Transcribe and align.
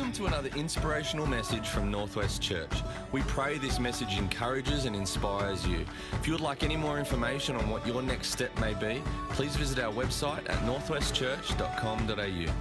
Welcome 0.00 0.16
to 0.16 0.26
another 0.28 0.48
inspirational 0.56 1.26
message 1.26 1.68
from 1.68 1.90
Northwest 1.90 2.40
Church. 2.40 2.72
We 3.12 3.20
pray 3.24 3.58
this 3.58 3.78
message 3.78 4.16
encourages 4.16 4.86
and 4.86 4.96
inspires 4.96 5.66
you. 5.66 5.84
If 6.14 6.26
you 6.26 6.32
would 6.32 6.40
like 6.40 6.62
any 6.62 6.74
more 6.74 6.98
information 6.98 7.54
on 7.54 7.68
what 7.68 7.86
your 7.86 8.00
next 8.00 8.30
step 8.30 8.58
may 8.58 8.72
be, 8.72 9.02
please 9.28 9.54
visit 9.56 9.78
our 9.78 9.92
website 9.92 10.48
at 10.48 10.56
northwestchurch.com.au. 10.60 12.52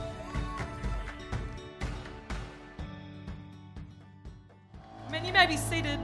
Men, 5.09 5.23
you 5.23 5.31
may 5.31 5.47
be 5.47 5.55
seated 5.55 6.01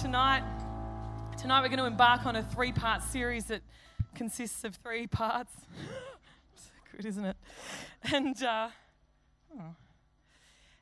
tonight. 0.00 0.42
Tonight, 1.38 1.60
we're 1.60 1.68
going 1.68 1.78
to 1.78 1.86
embark 1.86 2.26
on 2.26 2.34
a 2.34 2.42
three 2.42 2.72
part 2.72 3.04
series 3.04 3.44
that 3.44 3.62
consists 4.16 4.64
of 4.64 4.74
three 4.74 5.06
parts. 5.06 5.52
so 6.56 6.70
good, 6.90 7.06
isn't 7.06 7.24
it? 7.24 7.36
And, 8.12 8.42
uh, 8.42 8.70
oh. 9.60 9.76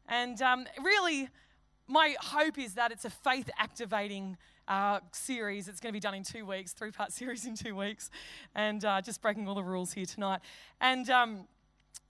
And 0.09 0.41
um, 0.43 0.67
really, 0.83 1.29
my 1.87 2.17
hope 2.21 2.59
is 2.59 2.75
that 2.75 2.93
it's 2.93 3.05
a 3.05 3.11
faith 3.11 3.51
activating 3.59 4.37
uh, 4.69 5.01
series. 5.13 5.69
It's 5.69 5.81
going 5.81 5.93
to 5.93 5.97
be 5.97 6.01
done 6.01 6.15
in 6.15 6.23
two 6.23 6.47
weeks, 6.47 6.73
three 6.73 6.91
part 6.91 7.13
series 7.21 7.47
in 7.47 7.55
two 7.55 7.75
weeks, 7.75 8.11
and 8.55 8.85
uh, 8.85 9.01
just 9.01 9.21
breaking 9.21 9.49
all 9.49 9.55
the 9.55 9.63
rules 9.63 9.93
here 9.93 10.07
tonight. 10.07 10.41
And 10.81 11.09
um, 11.11 11.47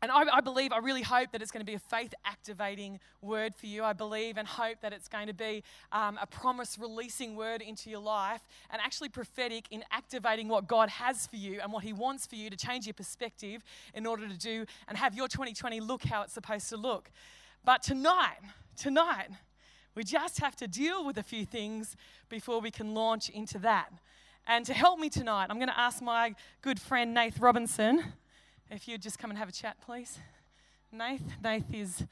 and 0.05 0.12
I, 0.12 0.37
I, 0.37 0.41
believe, 0.43 0.71
I 0.71 0.79
really 0.79 1.01
hope 1.01 1.33
that 1.33 1.41
it's 1.41 1.51
going 1.51 1.62
to 1.62 1.66
be 1.66 1.77
a 1.77 1.79
faith 1.79 2.12
activating 2.27 3.01
word 3.23 3.55
for 3.55 3.65
you. 3.65 3.83
I 3.83 3.95
believe 3.95 4.37
and 4.37 4.47
hope 4.47 4.83
that 4.83 4.93
it's 4.93 5.09
going 5.09 5.29
to 5.29 5.33
be 5.33 5.63
um, 5.93 6.19
a 6.21 6.27
promise 6.27 6.79
releasing 6.79 7.37
word 7.37 7.63
into 7.63 7.88
your 7.88 8.01
life 8.01 8.43
and 8.71 8.83
actually 8.83 9.09
prophetic 9.09 9.65
in 9.71 9.83
activating 9.91 10.49
what 10.49 10.69
God 10.69 10.91
has 10.91 11.27
for 11.27 11.37
you 11.37 11.59
and 11.63 11.73
what 11.73 11.85
He 11.85 11.95
wants 11.95 12.27
for 12.27 12.35
you 12.35 12.51
to 12.51 12.57
change 12.57 12.87
your 12.87 12.93
perspective 12.93 13.63
in 13.95 14.05
order 14.05 14.29
to 14.29 14.37
do 14.37 14.66
and 14.88 14.99
have 14.99 15.15
your 15.15 15.27
2020 15.27 15.80
look 15.80 16.05
how 16.05 16.21
it's 16.21 16.35
supposed 16.35 16.69
to 16.69 16.77
look. 16.77 17.11
But 17.64 17.82
tonight, 17.82 18.41
tonight, 18.77 19.28
we 19.95 20.04
just 20.04 20.38
have 20.40 20.54
to 20.57 20.68
deal 20.68 21.04
with 21.04 21.16
a 21.16 21.23
few 21.23 21.46
things 21.46 21.96
before 22.29 22.60
we 22.60 22.71
can 22.71 22.93
launch 22.93 23.30
into 23.30 23.59
that. 23.60 23.90
And 24.46 24.66
to 24.66 24.74
help 24.74 24.98
me 24.98 25.09
tonight, 25.09 25.46
I'm 25.48 25.56
going 25.56 25.68
to 25.68 25.79
ask 25.79 26.02
my 26.02 26.34
good 26.60 26.79
friend 26.79 27.15
Nath 27.15 27.40
Robinson 27.40 28.04
if 28.71 28.87
you'd 28.87 29.01
just 29.01 29.18
come 29.18 29.30
and 29.30 29.38
have 29.38 29.48
a 29.48 29.52
chat, 29.52 29.79
please. 29.80 30.18
Nath, 30.93 31.23
Nath 31.43 31.73
is 31.73 32.04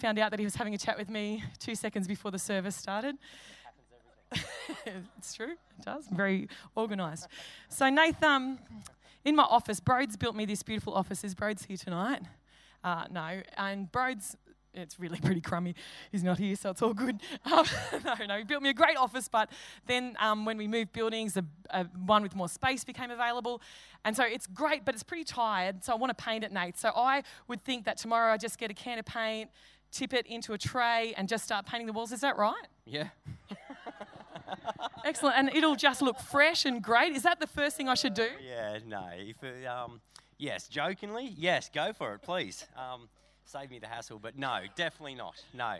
found 0.00 0.18
out 0.18 0.32
that 0.32 0.40
he 0.40 0.44
was 0.44 0.56
having 0.56 0.74
a 0.74 0.78
chat 0.78 0.98
with 0.98 1.08
me 1.08 1.44
two 1.60 1.76
seconds 1.76 2.08
before 2.08 2.32
the 2.32 2.38
service 2.38 2.74
started. 2.74 3.16
it's 5.16 5.34
true, 5.34 5.52
it 5.52 5.84
does. 5.84 6.06
Very 6.08 6.48
organised. 6.76 7.28
So, 7.68 7.88
Nath, 7.88 8.20
um, 8.24 8.58
in 9.24 9.36
my 9.36 9.44
office, 9.44 9.78
Broad's 9.78 10.16
built 10.16 10.34
me 10.34 10.46
this 10.46 10.64
beautiful 10.64 10.94
office. 10.94 11.22
Is 11.22 11.36
Broad's 11.36 11.64
here 11.64 11.76
tonight? 11.76 12.22
Uh, 12.82 13.04
no, 13.10 13.42
and 13.56 13.90
Broad's 13.92 14.36
it's 14.76 15.00
really 15.00 15.18
pretty 15.22 15.40
crummy. 15.40 15.74
He's 16.12 16.22
not 16.22 16.38
here, 16.38 16.56
so 16.56 16.70
it's 16.70 16.82
all 16.82 16.94
good. 16.94 17.20
Um, 17.46 17.64
no, 18.04 18.14
no, 18.26 18.38
he 18.38 18.44
built 18.44 18.62
me 18.62 18.70
a 18.70 18.74
great 18.74 18.96
office, 18.96 19.28
but 19.28 19.50
then 19.86 20.16
um, 20.18 20.44
when 20.44 20.58
we 20.58 20.66
moved 20.66 20.92
buildings, 20.92 21.36
a, 21.36 21.44
a, 21.70 21.84
one 21.84 22.22
with 22.22 22.34
more 22.34 22.48
space 22.48 22.82
became 22.82 23.10
available. 23.10 23.62
And 24.04 24.16
so 24.16 24.24
it's 24.24 24.46
great, 24.48 24.84
but 24.84 24.94
it's 24.94 25.04
pretty 25.04 25.22
tired, 25.24 25.84
so 25.84 25.92
I 25.92 25.96
want 25.96 26.16
to 26.16 26.24
paint 26.24 26.42
it, 26.42 26.52
Nate. 26.52 26.76
So 26.76 26.90
I 26.94 27.22
would 27.46 27.62
think 27.62 27.84
that 27.84 27.98
tomorrow 27.98 28.32
I 28.32 28.36
just 28.36 28.58
get 28.58 28.70
a 28.70 28.74
can 28.74 28.98
of 28.98 29.04
paint, 29.04 29.50
tip 29.92 30.12
it 30.12 30.26
into 30.26 30.54
a 30.54 30.58
tray, 30.58 31.14
and 31.16 31.28
just 31.28 31.44
start 31.44 31.66
painting 31.66 31.86
the 31.86 31.92
walls. 31.92 32.10
Is 32.10 32.20
that 32.20 32.36
right? 32.36 32.66
Yeah. 32.84 33.08
Excellent. 35.04 35.36
And 35.38 35.50
it'll 35.54 35.76
just 35.76 36.02
look 36.02 36.18
fresh 36.18 36.64
and 36.64 36.82
great. 36.82 37.14
Is 37.14 37.22
that 37.22 37.38
the 37.38 37.46
first 37.46 37.76
thing 37.76 37.88
I 37.88 37.94
should 37.94 38.14
do? 38.14 38.28
Yeah, 38.44 38.78
no. 38.86 39.08
If 39.14 39.36
um, 39.66 40.00
yes, 40.36 40.68
jokingly, 40.68 41.32
yes, 41.36 41.70
go 41.72 41.92
for 41.92 42.14
it, 42.14 42.22
please. 42.22 42.66
Um, 42.76 43.08
save 43.46 43.70
me 43.70 43.78
the 43.78 43.86
hassle. 43.86 44.18
But 44.18 44.38
no, 44.38 44.60
definitely 44.74 45.14
not. 45.14 45.42
No, 45.54 45.76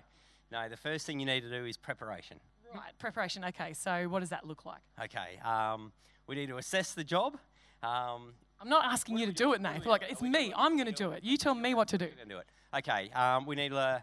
no. 0.51 0.69
The 0.69 0.77
first 0.77 1.07
thing 1.07 1.21
you 1.21 1.27
need 1.27 1.43
to 1.43 1.51
do 1.51 1.67
is 1.67 1.77
preparation. 1.77 2.41
Right, 2.75 2.93
preparation. 2.99 3.45
Okay, 3.45 3.73
so 3.75 4.09
what 4.09 4.21
does 4.21 4.31
that 4.31 4.47
look 4.47 4.65
like? 4.67 4.81
Okay, 5.03 5.39
um, 5.45 5.93
we 6.27 6.35
need 6.35 6.49
to 6.49 6.57
assess 6.57 6.95
the 6.95 7.05
job. 7.05 7.39
Um, 7.83 8.33
I'm 8.61 8.69
not 8.69 8.85
asking 8.87 9.19
you 9.19 9.27
to 9.27 9.33
do 9.33 9.53
it, 9.53 9.61
Nate. 9.61 9.87
Like 9.87 10.03
it's 10.09 10.23
me. 10.23 10.53
I'm 10.57 10.77
going 10.77 10.87
to 10.87 10.93
do 10.93 11.13
it. 11.13 11.23
You 11.23 11.37
tell 11.37 11.55
me 11.55 11.75
what 11.75 11.89
to 11.89 11.99
do. 11.99 12.07
I'm 12.07 12.11
gonna 12.17 12.31
do 12.31 12.39
it. 12.39 12.47
Okay. 12.79 13.11
Um, 13.15 13.47
we 13.47 13.55
need 13.55 13.71
to 13.71 14.03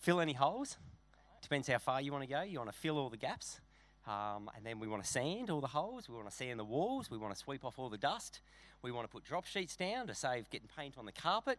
fill 0.00 0.20
any 0.20 0.34
holes. 0.34 0.76
Depends 1.42 1.68
how 1.68 1.78
far 1.78 2.00
you 2.00 2.12
want 2.12 2.24
to 2.24 2.30
go. 2.30 2.42
You 2.42 2.58
want 2.58 2.70
to 2.70 2.78
fill 2.78 2.98
all 2.98 3.08
the 3.08 3.16
gaps. 3.16 3.60
Um, 4.06 4.50
and 4.56 4.64
then 4.64 4.80
we 4.80 4.86
want 4.86 5.02
to 5.04 5.08
sand 5.08 5.50
all 5.50 5.60
the 5.60 5.68
holes. 5.68 6.08
We 6.08 6.14
want 6.14 6.28
to 6.28 6.34
sand 6.34 6.58
the 6.58 6.64
walls. 6.64 7.10
We 7.10 7.18
want 7.18 7.34
to 7.34 7.38
sweep 7.38 7.64
off 7.64 7.78
all 7.78 7.88
the 7.88 7.98
dust. 7.98 8.40
We 8.82 8.92
want 8.92 9.06
to 9.06 9.12
put 9.12 9.24
drop 9.24 9.46
sheets 9.46 9.76
down 9.76 10.06
to 10.06 10.14
save 10.14 10.48
getting 10.50 10.68
paint 10.76 10.96
on 10.98 11.06
the 11.06 11.12
carpet 11.12 11.58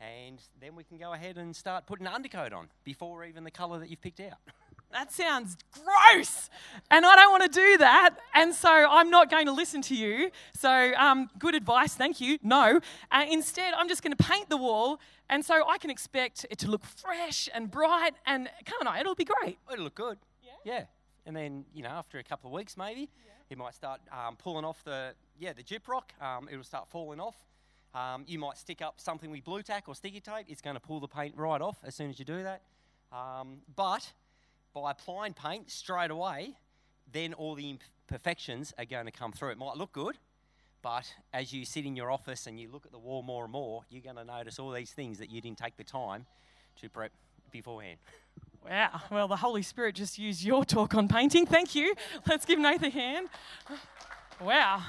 and 0.00 0.40
then 0.60 0.74
we 0.74 0.84
can 0.84 0.96
go 0.96 1.12
ahead 1.12 1.36
and 1.36 1.54
start 1.54 1.86
putting 1.86 2.06
an 2.06 2.12
undercoat 2.12 2.52
on 2.52 2.68
before 2.84 3.24
even 3.24 3.44
the 3.44 3.50
colour 3.50 3.78
that 3.78 3.90
you've 3.90 4.00
picked 4.00 4.20
out. 4.20 4.38
That 4.92 5.12
sounds 5.12 5.56
gross. 5.70 6.50
And 6.90 7.06
I 7.06 7.14
don't 7.14 7.30
want 7.30 7.44
to 7.44 7.60
do 7.60 7.78
that. 7.78 8.16
And 8.34 8.52
so 8.52 8.68
I'm 8.68 9.08
not 9.08 9.30
going 9.30 9.46
to 9.46 9.52
listen 9.52 9.82
to 9.82 9.94
you. 9.94 10.32
So, 10.58 10.92
um, 10.98 11.30
good 11.38 11.54
advice. 11.54 11.94
Thank 11.94 12.20
you. 12.20 12.38
No. 12.42 12.80
Uh, 13.12 13.24
instead, 13.30 13.72
I'm 13.74 13.88
just 13.88 14.02
going 14.02 14.16
to 14.16 14.22
paint 14.22 14.48
the 14.48 14.56
wall. 14.56 14.98
And 15.28 15.44
so 15.44 15.62
I 15.68 15.78
can 15.78 15.90
expect 15.90 16.44
it 16.50 16.58
to 16.58 16.70
look 16.70 16.84
fresh 16.84 17.48
and 17.54 17.70
bright. 17.70 18.14
And 18.26 18.50
can't 18.64 18.88
I? 18.88 18.98
It'll 18.98 19.14
be 19.14 19.24
great. 19.24 19.58
It'll 19.72 19.84
look 19.84 19.94
good. 19.94 20.18
Yeah. 20.42 20.72
Yeah. 20.72 20.84
And 21.24 21.36
then, 21.36 21.66
you 21.72 21.84
know, 21.84 21.90
after 21.90 22.18
a 22.18 22.24
couple 22.24 22.48
of 22.48 22.54
weeks, 22.54 22.76
maybe, 22.76 23.02
yeah. 23.02 23.32
it 23.48 23.58
might 23.58 23.74
start 23.76 24.00
um, 24.10 24.34
pulling 24.34 24.64
off 24.64 24.82
the, 24.82 25.12
yeah, 25.38 25.52
the 25.52 25.62
gyprock. 25.62 26.20
Um, 26.20 26.48
it'll 26.50 26.64
start 26.64 26.88
falling 26.88 27.20
off. 27.20 27.36
Um, 27.94 28.24
you 28.26 28.38
might 28.38 28.56
stick 28.56 28.82
up 28.82 29.00
something 29.00 29.30
with 29.30 29.44
Blu 29.44 29.62
Tack 29.62 29.88
or 29.88 29.94
sticky 29.94 30.20
tape. 30.20 30.46
It's 30.48 30.60
going 30.60 30.76
to 30.76 30.80
pull 30.80 31.00
the 31.00 31.08
paint 31.08 31.34
right 31.36 31.60
off 31.60 31.78
as 31.84 31.94
soon 31.94 32.10
as 32.10 32.18
you 32.18 32.24
do 32.24 32.42
that. 32.42 32.62
Um, 33.12 33.58
but 33.74 34.12
by 34.72 34.92
applying 34.92 35.34
paint 35.34 35.70
straight 35.70 36.10
away, 36.10 36.54
then 37.12 37.34
all 37.34 37.56
the 37.56 37.68
imperfections 38.08 38.72
are 38.78 38.84
going 38.84 39.06
to 39.06 39.10
come 39.10 39.32
through. 39.32 39.50
It 39.50 39.58
might 39.58 39.76
look 39.76 39.92
good, 39.92 40.16
but 40.82 41.12
as 41.32 41.52
you 41.52 41.64
sit 41.64 41.84
in 41.84 41.96
your 41.96 42.12
office 42.12 42.46
and 42.46 42.60
you 42.60 42.70
look 42.70 42.86
at 42.86 42.92
the 42.92 42.98
wall 42.98 43.22
more 43.22 43.44
and 43.44 43.52
more, 43.52 43.82
you're 43.90 44.02
going 44.02 44.16
to 44.16 44.24
notice 44.24 44.60
all 44.60 44.70
these 44.70 44.92
things 44.92 45.18
that 45.18 45.30
you 45.30 45.40
didn't 45.40 45.58
take 45.58 45.76
the 45.76 45.84
time 45.84 46.26
to 46.80 46.88
prep 46.88 47.10
beforehand. 47.50 47.98
Wow. 48.64 49.00
Well, 49.10 49.26
the 49.26 49.36
Holy 49.36 49.62
Spirit 49.62 49.96
just 49.96 50.18
used 50.18 50.44
your 50.44 50.64
talk 50.64 50.94
on 50.94 51.08
painting. 51.08 51.46
Thank 51.46 51.74
you. 51.74 51.94
Let's 52.28 52.44
give 52.44 52.58
Nathan 52.58 52.86
a 52.86 52.90
hand. 52.90 53.28
Wow. 54.40 54.82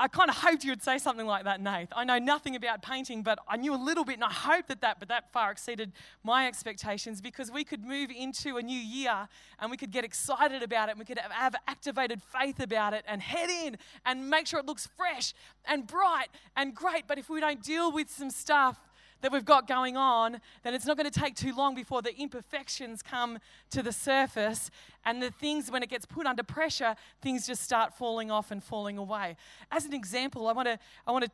I 0.00 0.08
kind 0.08 0.30
of 0.30 0.36
hoped 0.36 0.64
you 0.64 0.72
would 0.72 0.82
say 0.82 0.96
something 0.96 1.26
like 1.26 1.44
that, 1.44 1.60
Nath. 1.60 1.88
I 1.94 2.04
know 2.04 2.18
nothing 2.18 2.56
about 2.56 2.80
painting, 2.80 3.22
but 3.22 3.38
I 3.46 3.58
knew 3.58 3.74
a 3.74 3.76
little 3.76 4.02
bit, 4.02 4.14
and 4.14 4.24
I 4.24 4.32
hoped 4.32 4.68
that 4.68 4.80
that, 4.80 4.98
but 4.98 5.08
that 5.08 5.30
far 5.30 5.50
exceeded 5.50 5.92
my 6.24 6.46
expectations 6.46 7.20
because 7.20 7.52
we 7.52 7.64
could 7.64 7.84
move 7.84 8.10
into 8.10 8.56
a 8.56 8.62
new 8.62 8.80
year 8.80 9.28
and 9.60 9.70
we 9.70 9.76
could 9.76 9.90
get 9.90 10.02
excited 10.02 10.62
about 10.62 10.88
it, 10.88 10.92
and 10.92 10.98
we 10.98 11.04
could 11.04 11.18
have 11.18 11.54
activated 11.68 12.22
faith 12.22 12.60
about 12.60 12.94
it, 12.94 13.04
and 13.06 13.20
head 13.20 13.50
in 13.50 13.76
and 14.06 14.30
make 14.30 14.46
sure 14.46 14.58
it 14.58 14.64
looks 14.64 14.88
fresh 14.96 15.34
and 15.66 15.86
bright 15.86 16.28
and 16.56 16.74
great. 16.74 17.04
But 17.06 17.18
if 17.18 17.28
we 17.28 17.40
don't 17.40 17.62
deal 17.62 17.92
with 17.92 18.08
some 18.08 18.30
stuff 18.30 18.80
that 19.20 19.32
we've 19.32 19.44
got 19.44 19.66
going 19.66 19.96
on, 19.96 20.40
then 20.62 20.74
it's 20.74 20.86
not 20.86 20.96
going 20.96 21.10
to 21.10 21.20
take 21.20 21.34
too 21.34 21.54
long 21.54 21.74
before 21.74 22.02
the 22.02 22.16
imperfections 22.16 23.02
come 23.02 23.38
to 23.70 23.82
the 23.82 23.92
surface. 23.92 24.70
And 25.04 25.22
the 25.22 25.30
things, 25.30 25.70
when 25.70 25.82
it 25.82 25.90
gets 25.90 26.06
put 26.06 26.26
under 26.26 26.42
pressure, 26.42 26.94
things 27.20 27.46
just 27.46 27.62
start 27.62 27.94
falling 27.94 28.30
off 28.30 28.50
and 28.50 28.62
falling 28.62 28.98
away. 28.98 29.36
As 29.70 29.84
an 29.84 29.92
example, 29.92 30.48
I 30.48 30.52
want 30.52 30.68
to, 30.68 30.78
I 31.06 31.12
want 31.12 31.24
to 31.24 31.30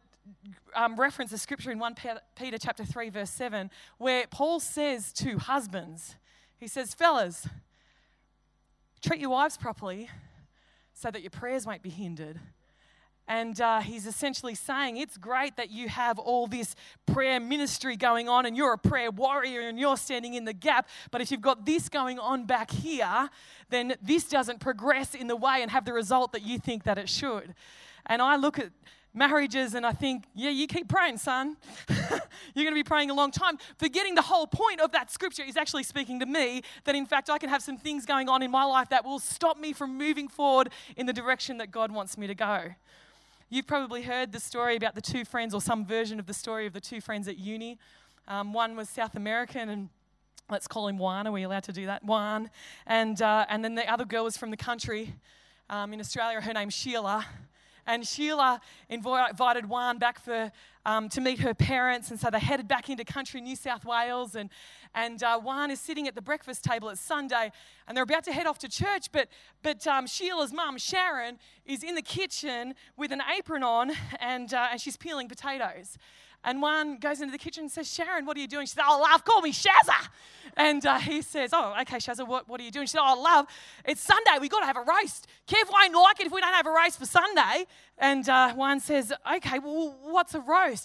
um, 0.75 0.97
reference 0.99 1.33
a 1.33 1.39
scripture 1.39 1.71
in 1.71 1.79
1 1.79 1.95
Peter 2.35 2.59
chapter 2.59 2.85
3, 2.85 3.11
verse 3.11 3.31
7, 3.31 3.71
where 3.99 4.27
Paul 4.31 4.61
says 4.61 5.13
to 5.15 5.39
husbands, 5.39 6.17
he 6.59 6.67
says, 6.67 6.95
Fellas, 6.95 7.47
treat 9.03 9.21
your 9.21 9.31
wives 9.31 9.57
properly 9.57 10.09
so 10.95 11.11
that 11.11 11.23
your 11.23 11.31
prayers 11.31 11.67
won't 11.67 11.83
be 11.83 11.91
hindered. 11.91 12.41
And 13.29 13.61
uh, 13.61 13.81
he's 13.81 14.07
essentially 14.07 14.55
saying 14.55 14.99
it's 14.99 15.17
great 15.17 15.57
that 15.57 15.71
you 15.71 15.89
have 15.89 16.19
all 16.19 16.47
this 16.47 16.77
prayer 17.07 17.41
ministry 17.41 17.97
going 17.97 18.29
on 18.29 18.47
and 18.47 18.57
you're 18.57 18.73
a 18.73 18.79
prayer 18.79 19.11
warrior 19.11 19.63
and 19.63 19.81
you're 19.81 19.97
standing 19.97 20.35
in 20.35 20.45
the 20.45 20.53
gap. 20.53 20.89
But 21.11 21.21
if 21.21 21.31
you've 21.31 21.41
got 21.41 21.67
this 21.67 21.89
going 21.89 22.19
on 22.19 22.47
back 22.47 22.71
here, 22.71 23.29
then 23.69 23.95
this 24.01 24.29
doesn't 24.29 24.61
progress 24.61 25.15
in 25.15 25.27
the 25.27 25.37
way 25.37 25.61
and 25.63 25.71
have 25.71 25.85
the 25.85 25.93
result 25.93 26.33
that 26.33 26.43
you 26.43 26.59
think 26.59 26.85
that 26.85 26.99
it 26.99 27.09
should. 27.09 27.55
And 28.07 28.23
I 28.23 28.37
look 28.37 28.61
at 28.61 28.71
marriages 29.13 29.75
and 29.75 29.85
I 29.85 29.93
think, 29.93 30.25
yeah, 30.35 30.51
you 30.51 30.67
keep 30.69 30.89
praying, 30.89 31.19
son. 31.19 31.57
You're 31.89 32.65
going 32.65 32.69
to 32.69 32.75
be 32.75 32.85
praying 32.85 33.11
a 33.11 33.15
long 33.15 33.31
time. 33.33 33.59
Forgetting 33.79 34.15
the 34.15 34.23
whole 34.23 34.47
point 34.47 34.81
of 34.81 34.93
that 34.93 35.11
scripture 35.11 35.43
is 35.43 35.57
actually 35.57 35.83
speaking 35.83 36.21
to 36.21 36.27
me 36.27 36.63
that, 36.85 36.95
in 36.95 37.07
fact, 37.07 37.31
I 37.31 37.39
can 37.39 37.49
have 37.49 37.63
some 37.63 37.79
things 37.79 38.07
going 38.07 38.29
on 38.29 38.43
in 38.43 38.51
my 38.51 38.65
life 38.65 38.91
that 38.91 39.05
will 39.05 39.19
stop 39.19 39.59
me 39.59 39.73
from 39.73 39.97
moving 39.97 40.29
forward 40.29 40.71
in 40.97 41.07
the 41.07 41.13
direction 41.13 41.59
that 41.59 41.71
God 41.71 41.91
wants 41.91 42.17
me 42.17 42.27
to 42.27 42.35
go. 42.35 42.75
You've 43.49 43.69
probably 43.69 44.03
heard 44.03 44.33
the 44.33 44.41
story 44.41 44.75
about 44.75 44.97
the 44.97 45.01
two 45.01 45.25
friends, 45.25 45.55
or 45.55 45.61
some 45.61 45.87
version 45.87 46.19
of 46.19 46.27
the 46.27 46.35
story 46.35 46.67
of 46.67 46.73
the 46.73 46.81
two 46.81 47.01
friends 47.01 47.29
at 47.29 47.39
uni. 47.39 47.79
Um, 48.27 48.53
one 48.53 48.75
was 48.75 48.89
South 48.89 49.15
American, 49.15 49.69
and 49.69 49.89
let's 50.51 50.67
call 50.67 50.89
him 50.89 50.99
Juan. 50.99 51.29
Are 51.29 51.33
we 51.33 51.45
allowed 51.45 51.63
to 51.63 51.73
do 51.73 51.87
that? 51.87 52.03
Juan. 52.03 52.51
And, 52.89 53.23
uh, 53.23 53.47
and 53.49 53.65
then 53.65 53.77
the 53.77 53.89
other 53.89 54.05
girl 54.05 54.25
was 54.25 54.37
from 54.37 54.51
the 54.51 54.57
country 54.57 55.15
um, 55.71 55.93
in 55.93 56.01
Australia. 56.01 56.41
Her 56.41 56.53
name's 56.53 56.75
Sheila. 56.75 57.25
and 57.87 58.05
Sheila 58.05 58.61
invited 58.89 59.69
Juan 59.69 59.99
back 59.99 60.19
for, 60.19 60.51
um, 60.87 61.09
to 61.11 61.21
meet 61.21 61.41
her 61.41 61.53
parents. 61.53 62.11
And 62.11 62.19
so 62.19 62.31
they 62.31 62.39
headed 62.39 62.69
back 62.69 62.89
into 62.89 63.05
country 63.05 63.41
New 63.41 63.57
South 63.57 63.85
Wales. 63.85 64.37
And, 64.37 64.49
and 64.95 65.23
uh, 65.23 65.39
Juan 65.39 65.71
is 65.71 65.81
sitting 65.81 66.07
at 66.07 66.15
the 66.15 66.23
breakfast 66.23 66.65
table. 66.65 66.89
It's 66.89 67.01
Sunday, 67.01 67.51
and 67.87 67.97
they're 67.97 68.05
about 68.05 68.25
to 68.25 68.33
head 68.33 68.47
off 68.47 68.59
to 68.61 68.69
church. 68.69 69.11
But, 69.13 69.29
but 69.63 69.87
um, 69.87 70.07
Sheila's 70.07 70.53
mum, 70.53 70.79
Sharon, 70.79 71.39
is 71.67 71.83
in 71.83 71.97
the 71.97 72.03
kitchen 72.03 72.75
with 72.97 73.11
an 73.11 73.21
apron 73.37 73.65
on, 73.65 73.93
and, 74.21 74.55
uh, 74.55 74.69
and 74.71 74.81
she's 74.81 74.97
peeling 74.97 75.29
potatoes. 75.29 75.99
And 76.47 76.63
Juan 76.63 76.99
goes 76.99 77.21
into 77.21 77.33
the 77.33 77.39
kitchen 77.39 77.65
and 77.65 77.73
says, 77.73 77.93
Sharon, 77.93 78.25
what 78.25 78.37
are 78.37 78.41
you 78.41 78.47
doing? 78.47 78.67
She 78.67 78.75
says, 78.75 78.85
Oh, 78.87 79.01
love, 79.01 79.25
call 79.25 79.43
me 79.43 79.53
Shazza. 79.53 80.09
And 80.57 80.87
uh, 80.87 80.99
he 80.99 81.21
says, 81.21 81.51
Oh, 81.53 81.75
okay, 81.81 81.97
Shazza, 81.97 82.27
what, 82.27 82.49
what 82.49 82.61
are 82.61 82.63
you 82.63 82.71
doing? 82.71 82.87
She 82.87 82.93
said, 82.93 83.03
Oh, 83.03 83.21
love, 83.21 83.47
it's 83.85 84.01
Sunday. 84.01 84.39
We've 84.41 84.51
got 84.51 84.61
to 84.61 84.67
have 84.67 84.77
a 84.77 84.83
roast. 84.83 85.27
Kev 85.49 85.71
won't 85.71 85.93
like 85.93 86.21
it 86.21 86.27
if 86.27 86.33
we 86.33 86.41
don't 86.41 86.55
have 86.55 86.67
a 86.67 86.71
roast 86.71 87.01
for 87.01 87.07
Sunday. 87.07 87.67
And 87.99 88.29
uh, 88.29 88.55
Juan 88.55 88.79
says, 88.79 89.13
Okay, 89.37 89.59
well, 89.59 89.97
what's 90.05 90.35
a 90.35 90.41
roast? 90.41 90.76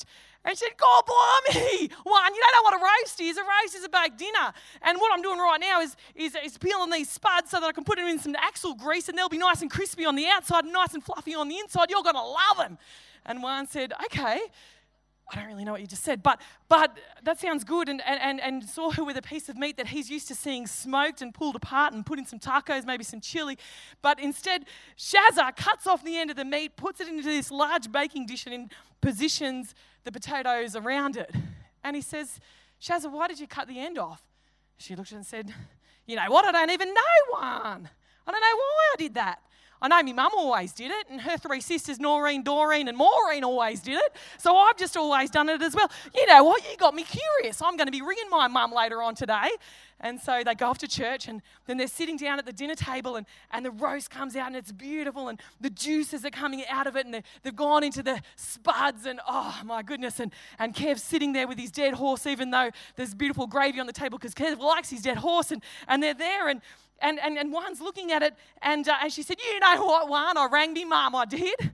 And 0.44 0.58
she 0.58 0.66
said, 0.66 0.76
God 0.78 1.04
blimey, 1.06 1.90
Juan, 2.06 2.34
you 2.34 2.42
don't 2.42 2.56
know 2.56 2.64
what 2.64 2.74
a 2.74 2.84
roast 2.84 3.22
is. 3.22 3.38
A 3.38 3.42
roast 3.42 3.76
is 3.76 3.84
a 3.84 3.90
baked 3.90 4.18
dinner. 4.18 4.52
And 4.82 4.98
what 4.98 5.14
I'm 5.14 5.22
doing 5.22 5.38
right 5.38 5.60
now 5.60 5.82
is, 5.82 5.96
is, 6.16 6.36
is 6.44 6.58
peeling 6.58 6.90
these 6.90 7.10
spuds 7.10 7.52
so 7.52 7.60
that 7.60 7.68
I 7.68 7.72
can 7.72 7.84
put 7.84 7.98
them 7.98 8.08
in 8.08 8.18
some 8.18 8.36
axle 8.36 8.74
grease 8.74 9.08
and 9.08 9.18
they'll 9.18 9.30
be 9.30 9.38
nice 9.38 9.62
and 9.62 9.70
crispy 9.70 10.06
on 10.06 10.16
the 10.16 10.26
outside 10.28 10.64
and 10.64 10.74
nice 10.74 10.96
and 10.96 11.04
fluffy 11.04 11.36
on 11.36 11.48
the 11.48 11.60
inside. 11.60 11.92
You're 11.92 12.02
going 12.02 12.16
to 12.16 12.22
love 12.22 12.58
them. 12.58 12.80
And 13.26 13.44
Juan 13.44 13.68
said, 13.68 13.94
Okay. 14.06 14.40
I 15.32 15.40
don't 15.40 15.48
really 15.48 15.64
know 15.64 15.72
what 15.72 15.82
you 15.82 15.88
just 15.88 16.04
said, 16.04 16.22
but, 16.22 16.42
but 16.68 16.98
that 17.24 17.40
sounds 17.40 17.64
good. 17.64 17.88
And, 17.88 18.02
and, 18.06 18.42
and 18.42 18.64
saw 18.66 18.92
her 18.92 19.04
with 19.04 19.16
a 19.16 19.22
piece 19.22 19.48
of 19.48 19.58
meat 19.58 19.78
that 19.78 19.88
he's 19.88 20.10
used 20.10 20.28
to 20.28 20.36
seeing 20.36 20.68
smoked 20.68 21.22
and 21.22 21.34
pulled 21.34 21.56
apart 21.56 21.94
and 21.94 22.06
put 22.06 22.20
in 22.20 22.26
some 22.26 22.38
tacos, 22.38 22.86
maybe 22.86 23.06
some 23.06 23.22
chili. 23.22 23.58
But 24.02 24.20
instead, 24.20 24.66
Shazza 24.98 25.56
cuts 25.56 25.88
off 25.88 26.04
the 26.04 26.18
end 26.18 26.32
of 26.32 26.36
the 26.36 26.44
meat, 26.44 26.76
puts 26.76 27.00
it 27.00 27.08
into 27.08 27.24
this 27.24 27.50
large 27.50 27.92
baking 27.92 28.26
dish, 28.26 28.46
and 28.46 28.72
positions 29.00 29.74
the 30.04 30.12
potatoes 30.12 30.76
around 30.76 31.16
it. 31.16 31.34
And 31.84 31.96
he 31.96 32.02
says, 32.02 32.40
Shazza, 32.82 33.10
why 33.10 33.28
did 33.28 33.40
you 33.40 33.48
cut 33.48 33.68
the 33.68 33.80
end 33.80 33.98
off? 33.98 34.22
She 34.78 34.96
looked 34.96 35.10
at 35.10 35.14
it 35.14 35.18
and 35.18 35.26
said, 35.26 35.54
You 36.08 36.18
know 36.18 36.26
what? 36.28 36.44
I 36.44 36.52
don't 36.52 36.72
even 36.72 36.94
know 36.94 37.02
one. 37.30 37.90
I 38.28 38.32
don't 38.32 38.42
know 38.42 38.56
why 38.56 38.94
I 38.94 38.96
did 38.98 39.14
that. 39.14 39.40
I 39.82 39.88
know 39.88 40.04
my 40.04 40.14
mum 40.14 40.32
always 40.38 40.74
did 40.74 40.92
it, 40.92 41.08
and 41.10 41.20
her 41.22 41.38
three 41.38 41.62
sisters, 41.62 42.00
Noreen, 42.00 42.44
Doreen, 42.44 42.88
and 42.88 42.98
Maureen, 42.98 43.44
always 43.44 43.82
did 43.82 43.96
it. 43.96 44.16
So 44.38 44.56
I've 44.56 44.78
just 44.78 44.96
always 44.96 45.30
done 45.32 45.50
it 45.50 45.62
as 45.62 45.76
well. 45.76 45.90
You 46.14 46.26
know 46.28 46.44
what? 46.44 46.64
You 46.70 46.78
got 46.78 46.94
me 46.94 47.04
curious. 47.04 47.62
I'm 47.62 47.78
going 47.78 47.88
to 47.88 47.92
be 47.92 48.02
ringing 48.02 48.30
my 48.30 48.48
mum 48.48 48.72
later 48.72 49.02
on 49.02 49.16
today. 49.16 49.50
And 50.04 50.20
so 50.20 50.42
they 50.44 50.56
go 50.56 50.68
off 50.68 50.80
to 50.80 50.88
church, 50.88 51.28
and 51.28 51.42
then 51.68 51.78
they're 51.78 51.88
sitting 51.88 52.18
down 52.18 52.40
at 52.40 52.46
the 52.46 52.54
dinner 52.54 52.76
table, 52.76 53.16
and, 53.16 53.26
and 53.52 53.64
the 53.64 53.72
roast 53.72 54.10
comes 54.10 54.36
out, 54.36 54.48
and 54.48 54.56
it's 54.56 54.72
beautiful, 54.72 55.30
and 55.30 55.40
the 55.60 55.70
juices 55.70 56.26
are 56.26 56.32
coming 56.32 56.64
out 56.68 56.88
of 56.88 56.96
it, 56.96 57.06
and 57.06 57.24
they've 57.44 57.56
gone 57.56 57.84
into 57.84 58.02
the 58.02 58.22
spuds, 58.36 59.06
and 59.06 59.20
oh 59.28 59.62
my 59.64 59.84
goodness. 59.84 60.20
And, 60.20 60.32
and 60.58 60.74
Kev's 60.74 61.04
sitting 61.04 61.34
there 61.34 61.48
with 61.48 61.60
his 61.60 61.72
dead 61.72 61.94
horse, 61.94 62.26
even 62.26 62.50
though 62.50 62.72
there's 62.96 63.14
beautiful 63.14 63.46
gravy 63.46 63.80
on 63.80 63.86
the 63.86 63.94
table, 63.94 64.18
because 64.18 64.34
Kev 64.34 64.60
likes 64.60 64.90
his 64.90 65.04
dead 65.04 65.18
horse, 65.18 65.52
and, 65.52 65.62
and 65.88 66.02
they're 66.02 66.16
there, 66.16 66.48
and, 66.48 66.62
and, 67.02 67.20
and, 67.20 67.38
and 67.38 67.52
Juan's 67.52 67.82
looking 67.82 68.12
at 68.12 68.24
it, 68.24 68.34
and, 68.62 68.88
uh, 68.88 68.96
and 69.02 69.12
she 69.12 69.24
said, 69.24 69.38
You 69.40 69.60
know 69.60 69.86
what, 69.86 70.10
Juan? 70.10 70.38
I 70.38 70.48
rang 70.52 70.74
me 70.74 70.86
mum, 70.86 71.16
I 71.16 71.26
did. 71.26 71.74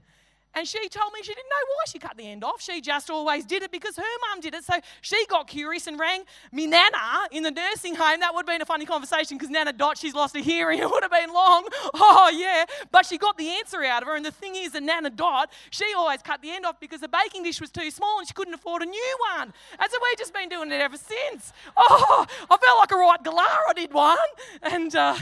And 0.54 0.66
she 0.66 0.88
told 0.88 1.12
me 1.12 1.20
she 1.22 1.34
didn't 1.34 1.48
know 1.48 1.66
why 1.68 1.84
she 1.86 1.98
cut 1.98 2.16
the 2.16 2.26
end 2.26 2.42
off. 2.42 2.60
She 2.60 2.80
just 2.80 3.10
always 3.10 3.44
did 3.44 3.62
it 3.62 3.70
because 3.70 3.96
her 3.96 4.02
mum 4.28 4.40
did 4.40 4.54
it. 4.54 4.64
So 4.64 4.74
she 5.02 5.24
got 5.26 5.46
curious 5.46 5.86
and 5.86 5.98
rang 5.98 6.22
me 6.52 6.66
Nana 6.66 7.28
in 7.30 7.42
the 7.42 7.50
nursing 7.50 7.94
home. 7.94 8.20
That 8.20 8.34
would 8.34 8.40
have 8.40 8.46
been 8.46 8.62
a 8.62 8.66
funny 8.66 8.86
conversation 8.86 9.36
because 9.36 9.50
Nana 9.50 9.72
Dot, 9.72 9.98
she's 9.98 10.14
lost 10.14 10.34
a 10.36 10.40
hearing. 10.40 10.80
It 10.88 10.90
would 10.90 11.02
have 11.02 11.12
been 11.12 11.32
long. 11.32 11.66
Oh, 11.94 12.30
yeah. 12.34 12.64
But 12.90 13.06
she 13.06 13.18
got 13.18 13.36
the 13.36 13.48
answer 13.48 13.82
out 13.84 14.02
of 14.02 14.08
her. 14.08 14.16
And 14.16 14.24
the 14.24 14.30
thing 14.30 14.54
is, 14.56 14.72
that 14.72 14.82
Nana 14.82 15.10
Dot, 15.10 15.50
she 15.70 15.84
always 15.96 16.22
cut 16.22 16.40
the 16.40 16.50
end 16.50 16.64
off 16.64 16.80
because 16.80 17.00
the 17.00 17.08
baking 17.08 17.42
dish 17.42 17.60
was 17.60 17.70
too 17.70 17.90
small 17.90 18.18
and 18.18 18.26
she 18.26 18.34
couldn't 18.34 18.54
afford 18.54 18.82
a 18.82 18.86
new 18.86 19.18
one. 19.36 19.52
And 19.78 19.90
so 19.90 19.98
we've 20.02 20.18
just 20.18 20.32
been 20.32 20.48
doing 20.48 20.70
it 20.72 20.80
ever 20.80 20.96
since. 20.96 21.52
Oh, 21.76 22.26
I 22.50 22.56
felt 22.56 22.78
like 22.78 22.92
a 22.92 22.96
right 22.96 23.22
galah. 23.22 23.58
I 23.68 23.72
did 23.74 23.92
one. 23.92 24.16
And, 24.62 24.94
uh, 24.94 25.16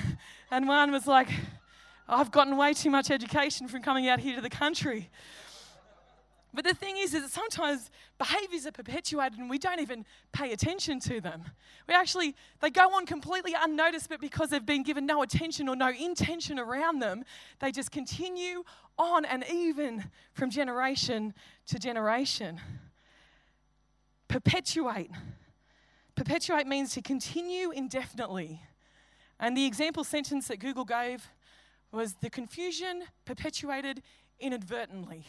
and 0.51 0.69
one 0.69 0.93
was 0.93 1.07
like, 1.07 1.29
I've 2.09 2.31
gotten 2.31 2.57
way 2.57 2.73
too 2.73 2.91
much 2.91 3.11
education 3.11 3.69
from 3.69 3.83
coming 3.83 4.09
out 4.09 4.21
here 4.21 4.37
to 4.37 4.41
the 4.41 4.51
country. 4.51 5.11
But 6.55 6.65
the 6.65 6.73
thing 6.73 6.97
is, 6.97 7.13
is 7.13 7.23
that 7.23 7.31
sometimes 7.31 7.91
behaviors 8.17 8.67
are 8.67 8.73
perpetuated 8.73 9.39
and 9.39 9.51
we 9.51 9.59
don't 9.59 9.81
even 9.81 10.07
pay 10.33 10.53
attention 10.53 11.01
to 11.01 11.21
them. 11.21 11.45
We 11.87 11.95
actually, 11.95 12.35
they 12.61 12.71
go 12.71 12.95
on 12.95 13.05
completely 13.05 13.53
unnoticed, 13.59 14.09
but 14.09 14.23
because 14.23 14.49
they've 14.51 14.65
been 14.65 14.83
given 14.83 15.05
no 15.05 15.21
attention 15.23 15.69
or 15.69 15.77
no 15.77 15.91
intention 15.91 16.59
around 16.59 17.01
them, 17.01 17.25
they 17.59 17.73
just 17.73 17.91
continue 17.91 18.65
on 18.99 19.27
and 19.27 19.45
even 19.53 20.05
from 20.33 20.49
generation 20.49 21.35
to 21.67 21.79
generation. 21.79 22.59
Perpetuate. 24.29 25.11
Perpetuate 26.15 26.67
means 26.67 26.95
to 26.95 27.03
continue 27.03 27.71
indefinitely. 27.71 28.63
And 29.39 29.55
the 29.55 29.67
example 29.67 30.05
sentence 30.05 30.49
that 30.49 30.59
Google 30.59 30.87
gave 30.87 31.29
was 31.93 32.15
the 32.21 32.31
confusion 32.31 33.05
perpetuated 33.25 34.03
inadvertently. 34.41 35.27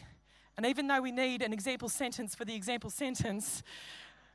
And 0.56 0.66
even 0.66 0.88
though 0.88 1.00
we 1.00 1.12
need 1.12 1.42
an 1.42 1.52
example 1.52 1.88
sentence 1.88 2.34
for 2.34 2.44
the 2.44 2.54
example 2.54 2.90
sentence, 2.90 3.62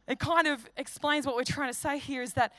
it 0.08 0.20
kind 0.20 0.48
of 0.48 0.70
explains 0.78 1.26
what 1.26 1.36
we're 1.36 1.44
trying 1.44 1.72
to 1.72 1.78
say 1.78 2.00
here 2.00 2.22
is 2.22 2.34
that 2.34 2.54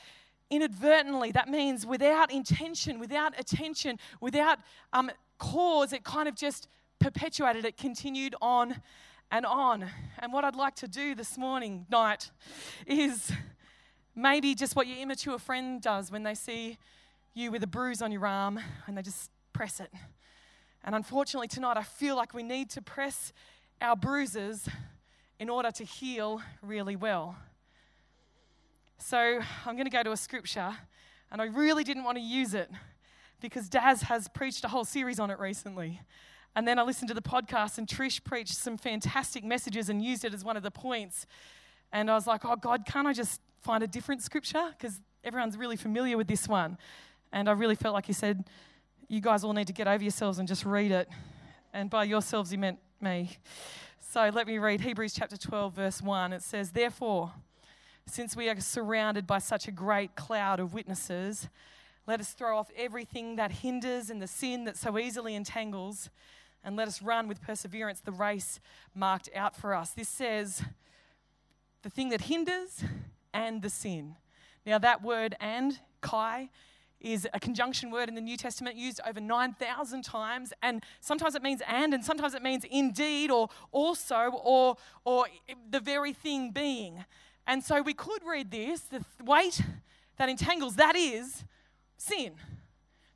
inadvertently, 0.49 1.31
that 1.31 1.49
means 1.49 1.85
without 1.85 2.31
intention, 2.31 2.99
without 2.99 3.37
attention, 3.39 3.97
without 4.21 4.59
um, 4.93 5.11
cause, 5.39 5.93
it 5.93 6.03
kind 6.03 6.27
of 6.27 6.35
just 6.35 6.67
perpetuated, 6.99 7.65
it 7.65 7.77
continued 7.77 8.35
on 8.41 8.81
and 9.31 9.45
on. 9.45 9.89
And 10.19 10.31
what 10.31 10.43
I'd 10.45 10.55
like 10.55 10.75
to 10.75 10.87
do 10.87 11.15
this 11.15 11.37
morning, 11.37 11.85
night, 11.89 12.31
is 12.85 13.31
maybe 14.15 14.55
just 14.55 14.75
what 14.75 14.87
your 14.87 14.97
immature 14.97 15.39
friend 15.39 15.81
does 15.81 16.11
when 16.11 16.23
they 16.23 16.35
see 16.35 16.77
you 17.33 17.51
with 17.51 17.63
a 17.63 17.67
bruise 17.67 18.01
on 18.01 18.11
your 18.11 18.25
arm 18.25 18.59
and 18.87 18.97
they 18.97 19.01
just 19.01 19.29
press 19.55 19.79
it. 19.79 19.91
And 20.83 20.93
unfortunately, 20.93 21.47
tonight, 21.47 21.77
I 21.77 21.83
feel 21.83 22.17
like 22.17 22.33
we 22.33 22.43
need 22.43 22.69
to 22.71 22.81
press 22.81 23.31
our 23.81 23.95
bruises 23.95 24.67
in 25.39 25.49
order 25.49 25.71
to 25.71 25.85
heal 25.85 26.41
really 26.61 26.97
well. 26.97 27.37
So 28.97 29.39
I'm 29.65 29.75
going 29.75 29.85
to 29.85 29.89
go 29.89 30.03
to 30.03 30.11
a 30.11 30.17
scripture, 30.17 30.75
and 31.31 31.41
I 31.41 31.45
really 31.45 31.85
didn't 31.85 32.03
want 32.03 32.17
to 32.17 32.21
use 32.21 32.53
it 32.53 32.69
because 33.39 33.69
Daz 33.69 34.01
has 34.03 34.27
preached 34.27 34.65
a 34.65 34.67
whole 34.67 34.83
series 34.83 35.21
on 35.21 35.31
it 35.31 35.39
recently. 35.39 36.01
And 36.53 36.67
then 36.67 36.77
I 36.77 36.83
listened 36.83 37.07
to 37.07 37.13
the 37.13 37.21
podcast, 37.21 37.77
and 37.77 37.87
Trish 37.87 38.21
preached 38.21 38.55
some 38.55 38.77
fantastic 38.77 39.45
messages 39.45 39.87
and 39.87 40.03
used 40.03 40.25
it 40.25 40.33
as 40.33 40.43
one 40.43 40.57
of 40.57 40.63
the 40.63 40.71
points. 40.71 41.25
And 41.93 42.11
I 42.11 42.15
was 42.15 42.27
like, 42.27 42.43
oh, 42.43 42.57
God, 42.57 42.85
can't 42.85 43.07
I 43.07 43.13
just 43.13 43.39
find 43.61 43.83
a 43.83 43.87
different 43.87 44.21
scripture? 44.21 44.73
Because 44.77 44.99
everyone's 45.23 45.55
really 45.55 45.77
familiar 45.77 46.17
with 46.17 46.27
this 46.27 46.45
one. 46.45 46.77
And 47.31 47.47
I 47.47 47.53
really 47.53 47.75
felt 47.75 47.93
like 47.93 48.05
he 48.05 48.13
said, 48.13 48.43
you 49.07 49.21
guys 49.21 49.43
all 49.43 49.53
need 49.53 49.67
to 49.67 49.73
get 49.73 49.87
over 49.87 50.03
yourselves 50.03 50.39
and 50.39 50.47
just 50.47 50.65
read 50.65 50.91
it. 50.91 51.07
And 51.73 51.89
by 51.89 52.05
yourselves, 52.05 52.51
he 52.51 52.57
meant 52.57 52.79
me. 53.01 53.37
So 53.99 54.29
let 54.33 54.47
me 54.47 54.57
read 54.57 54.81
Hebrews 54.81 55.13
chapter 55.13 55.37
12, 55.37 55.73
verse 55.73 56.01
1. 56.01 56.33
It 56.33 56.41
says, 56.41 56.71
Therefore, 56.71 57.33
since 58.07 58.35
we 58.35 58.49
are 58.49 58.59
surrounded 58.59 59.27
by 59.27 59.39
such 59.39 59.67
a 59.67 59.71
great 59.71 60.15
cloud 60.15 60.59
of 60.59 60.73
witnesses, 60.73 61.49
let 62.07 62.19
us 62.19 62.31
throw 62.33 62.57
off 62.57 62.69
everything 62.77 63.35
that 63.35 63.51
hinders 63.51 64.09
and 64.09 64.21
the 64.21 64.27
sin 64.27 64.65
that 64.65 64.77
so 64.77 64.97
easily 64.97 65.35
entangles, 65.35 66.09
and 66.63 66.75
let 66.75 66.87
us 66.87 67.01
run 67.01 67.27
with 67.27 67.41
perseverance 67.41 67.99
the 67.99 68.11
race 68.11 68.59
marked 68.93 69.29
out 69.35 69.55
for 69.55 69.73
us. 69.73 69.91
This 69.91 70.09
says, 70.09 70.63
the 71.83 71.89
thing 71.89 72.09
that 72.09 72.21
hinders 72.21 72.83
and 73.33 73.61
the 73.61 73.69
sin. 73.69 74.15
Now, 74.65 74.79
that 74.79 75.03
word 75.03 75.35
and, 75.39 75.79
kai, 76.01 76.49
is 76.99 77.27
a 77.33 77.39
conjunction 77.39 77.91
word 77.91 78.09
in 78.09 78.15
the 78.15 78.21
New 78.21 78.37
Testament 78.37 78.75
used 78.75 78.99
over 79.07 79.19
9,000 79.19 80.03
times. 80.03 80.53
And 80.61 80.83
sometimes 81.01 81.35
it 81.35 81.43
means 81.43 81.61
and, 81.67 81.93
and 81.93 82.03
sometimes 82.03 82.33
it 82.33 82.41
means 82.41 82.65
indeed, 82.69 83.31
or 83.31 83.49
also, 83.71 84.31
or, 84.43 84.77
or 85.03 85.25
the 85.69 85.79
very 85.79 86.13
thing 86.13 86.51
being. 86.51 87.05
And 87.47 87.63
so 87.63 87.81
we 87.81 87.93
could 87.93 88.23
read 88.25 88.51
this 88.51 88.81
the 88.81 89.03
weight 89.23 89.61
that 90.17 90.29
entangles, 90.29 90.75
that 90.77 90.95
is 90.95 91.43
sin. 91.97 92.33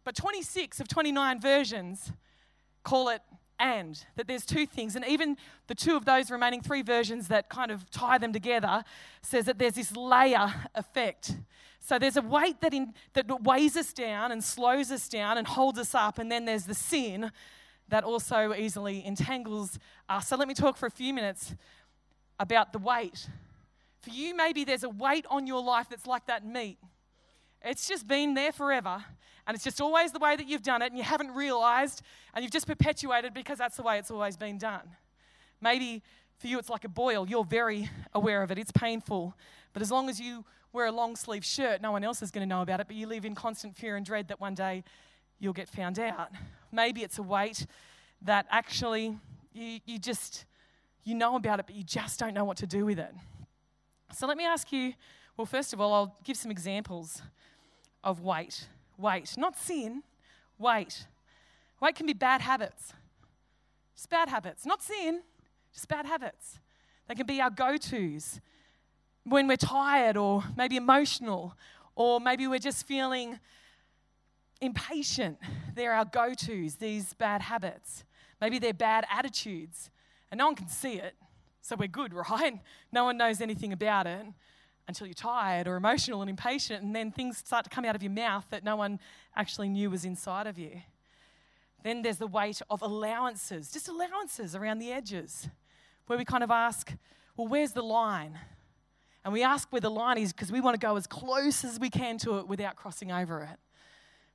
But 0.04 0.16
26 0.16 0.80
of 0.80 0.88
29 0.88 1.42
versions 1.42 2.12
call 2.84 3.10
it 3.10 3.22
and, 3.60 4.04
that 4.16 4.28
there's 4.28 4.46
two 4.46 4.66
things. 4.66 4.96
And 4.96 5.06
even 5.06 5.38
the 5.68 5.76
two 5.76 5.96
of 5.96 6.06
those 6.06 6.32
remaining 6.32 6.62
three 6.62 6.82
versions 6.82 7.28
that 7.28 7.50
kind 7.50 7.72
of 7.72 7.90
tie 7.92 8.18
them 8.18 8.34
together 8.34 8.84
says 9.22 9.46
that 9.46 9.60
there's 9.60 9.74
this 9.74 9.96
layer 9.96 10.54
effect. 10.76 11.36
So 11.80 12.00
there's 12.00 12.18
a 12.18 12.22
weight 12.22 12.62
that, 12.62 12.74
in, 12.74 12.94
that 13.14 13.44
weighs 13.44 13.76
us 13.76 13.94
down 13.94 14.32
and 14.32 14.44
slows 14.44 14.92
us 14.92 15.08
down 15.10 15.38
and 15.38 15.48
holds 15.48 15.80
us 15.80 15.96
up, 15.96 16.20
and 16.20 16.32
then 16.32 16.46
there's 16.46 16.66
the 16.66 16.76
sin 16.76 17.32
that 17.88 18.04
also 18.04 18.54
easily 18.54 19.04
entangles 19.06 19.80
us. 20.08 20.28
So 20.28 20.36
let 20.36 20.48
me 20.48 20.54
talk 20.54 20.78
for 20.78 20.86
a 20.86 20.92
few 20.92 21.14
minutes 21.14 21.56
about 22.40 22.72
the 22.72 22.80
weight. 22.80 23.28
For 24.02 24.12
you, 24.12 24.36
maybe 24.36 24.64
there's 24.64 24.84
a 24.84 24.90
weight 24.90 25.26
on 25.30 25.48
your 25.48 25.62
life 25.62 25.88
that's 25.90 26.06
like 26.06 26.28
that 26.28 26.46
meat. 26.46 26.78
It's 27.64 27.88
just 27.88 28.08
been 28.08 28.34
there 28.34 28.52
forever. 28.52 29.04
And 29.46 29.56
it's 29.56 29.64
just 29.64 29.82
always 29.82 30.12
the 30.12 30.20
way 30.20 30.36
that 30.36 30.48
you've 30.48 30.62
done 30.62 30.82
it, 30.82 30.88
and 30.88 30.98
you 30.98 31.04
haven't 31.04 31.32
realized, 31.32 32.04
and 32.34 32.44
you've 32.44 32.52
just 32.52 32.68
perpetuated 32.68 33.34
because 33.34 33.58
that's 33.58 33.78
the 33.78 33.84
way 33.84 33.98
it's 33.98 34.12
always 34.12 34.38
been 34.38 34.58
done. 34.60 34.88
Maybe 35.60 36.04
for 36.38 36.48
you 36.48 36.60
it's 36.60 36.70
like 36.70 36.86
a 36.86 36.90
boil. 36.90 37.28
You're 37.28 37.44
very 37.44 37.90
aware 38.14 38.44
of 38.44 38.52
it. 38.52 38.58
It's 38.58 38.72
painful. 38.72 39.34
But 39.74 39.82
as 39.82 39.92
long 39.92 40.10
as 40.10 40.20
you 40.20 40.46
wear 40.72 40.86
a 40.86 40.92
long 40.92 41.16
sleeve 41.16 41.44
shirt, 41.44 41.82
no 41.82 41.92
one 41.92 42.04
else 42.04 42.22
is 42.22 42.32
going 42.32 42.48
to 42.48 42.50
know 42.50 42.62
about 42.62 42.80
it, 42.80 42.88
but 42.88 42.96
you 42.96 43.08
live 43.08 43.26
in 43.26 43.36
constant 43.36 43.76
fear 43.76 43.96
and 43.96 44.06
dread 44.06 44.28
that 44.28 44.40
one 44.40 44.54
day 44.54 44.84
you'll 45.40 45.54
get 45.54 45.68
found 45.68 46.00
out. 46.00 46.30
Maybe 46.72 47.02
it's 47.02 47.18
a 47.18 47.24
weight 47.24 47.66
that 48.22 48.46
actually 48.52 49.18
you, 49.54 49.80
you 49.86 49.98
just 49.98 50.46
you 51.04 51.16
know 51.16 51.36
about 51.36 51.60
it, 51.60 51.66
but 51.66 51.76
you 51.76 51.84
just 51.84 52.20
don't 52.20 52.34
know 52.34 52.46
what 52.46 52.58
to 52.58 52.68
do 52.68 52.86
with 52.86 53.00
it. 53.00 53.14
So 54.14 54.28
let 54.28 54.38
me 54.38 54.46
ask 54.46 54.72
you 54.72 54.94
well, 55.38 55.46
first 55.46 55.72
of 55.72 55.80
all, 55.80 55.94
I'll 55.94 56.18
give 56.26 56.36
some 56.36 56.52
examples 56.52 57.22
of 58.04 58.22
weight. 58.22 58.68
Weight, 58.98 59.36
not 59.38 59.58
sin, 59.58 60.04
weight. 60.58 61.06
Weight 61.82 61.96
can 61.96 62.06
be 62.06 62.14
bad 62.14 62.42
habits. 62.42 62.94
Just 63.96 64.10
bad 64.10 64.30
habits, 64.30 64.66
not 64.66 64.82
sin, 64.82 65.22
just 65.74 65.88
bad 65.88 66.06
habits. 66.06 66.60
They 67.08 67.16
can 67.16 67.26
be 67.26 67.42
our 67.42 67.50
go 67.50 67.78
tos 67.78 68.40
when 69.24 69.48
we're 69.48 69.58
tired 69.58 70.18
or 70.18 70.44
maybe 70.56 70.76
emotional 70.76 71.56
or 71.96 72.20
maybe 72.20 72.48
we're 72.48 72.60
just 72.60 72.86
feeling 72.86 73.40
impatient. 74.62 75.38
They're 75.76 75.94
our 75.94 76.06
go 76.06 76.34
tos, 76.34 76.76
these 76.76 77.14
bad 77.14 77.42
habits. 77.42 78.04
Maybe 78.42 78.60
they're 78.60 78.74
bad 78.74 79.06
attitudes 79.12 79.90
and 80.32 80.38
no 80.38 80.46
one 80.46 80.56
can 80.56 80.70
see 80.70 80.94
it. 80.94 81.16
So 81.62 81.76
we're 81.76 81.88
good, 81.88 82.14
right? 82.30 82.60
No 82.92 83.06
one 83.06 83.18
knows 83.18 83.42
anything 83.42 83.74
about 83.74 84.08
it 84.08 84.26
until 84.90 85.06
you're 85.06 85.14
tired 85.14 85.68
or 85.68 85.76
emotional 85.76 86.22
and 86.22 86.30
impatient, 86.32 86.84
and 86.84 86.96
then 86.96 87.12
things 87.12 87.38
start 87.38 87.64
to 87.64 87.70
come 87.70 87.86
out 87.86 87.96
of 87.96 88.02
your 88.02 88.12
mouth 88.12 88.44
that 88.50 88.64
no 88.64 88.76
one 88.76 89.00
actually 89.36 89.70
knew 89.70 89.88
was 89.90 90.04
inside 90.04 90.48
of 90.48 90.58
you. 90.58 90.82
Then 91.84 92.02
there's 92.02 92.18
the 92.18 92.28
weight 92.28 92.60
of 92.72 92.82
allowances, 92.82 93.72
just 93.72 93.88
allowances 93.88 94.56
around 94.56 94.80
the 94.80 94.92
edges, 94.92 95.48
where 96.08 96.18
we 96.18 96.26
kind 96.26 96.44
of 96.44 96.50
ask, 96.50 96.92
well, 97.38 97.48
where's 97.48 97.74
the 97.74 97.84
line? 97.84 98.40
And 99.24 99.32
we 99.32 99.44
ask 99.44 99.72
where 99.72 99.80
the 99.80 99.92
line 99.92 100.18
is 100.18 100.34
because 100.34 100.52
we 100.52 100.60
want 100.60 100.74
to 100.74 100.86
go 100.86 100.96
as 100.96 101.06
close 101.06 101.64
as 101.64 101.80
we 101.80 101.92
can 101.92 102.18
to 102.20 102.40
it 102.40 102.48
without 102.48 102.76
crossing 102.76 103.12
over 103.12 103.44
it. 103.44 103.60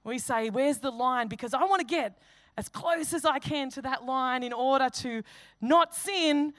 We 0.05 0.21
say, 0.21 0.51
where's 0.51 0.79
the 0.79 0.93
line? 0.93 1.27
Because 1.27 1.53
I 1.53 1.65
want 1.65 1.81
to 1.81 1.87
get 1.87 2.17
as 2.57 2.69
close 2.69 3.13
as 3.13 3.25
I 3.25 3.41
can 3.41 3.71
to 3.71 3.83
that 3.83 4.05
line 4.05 4.45
in 4.45 4.53
order 4.53 4.89
to 4.89 5.25
not 5.61 5.97
sin, 5.97 6.55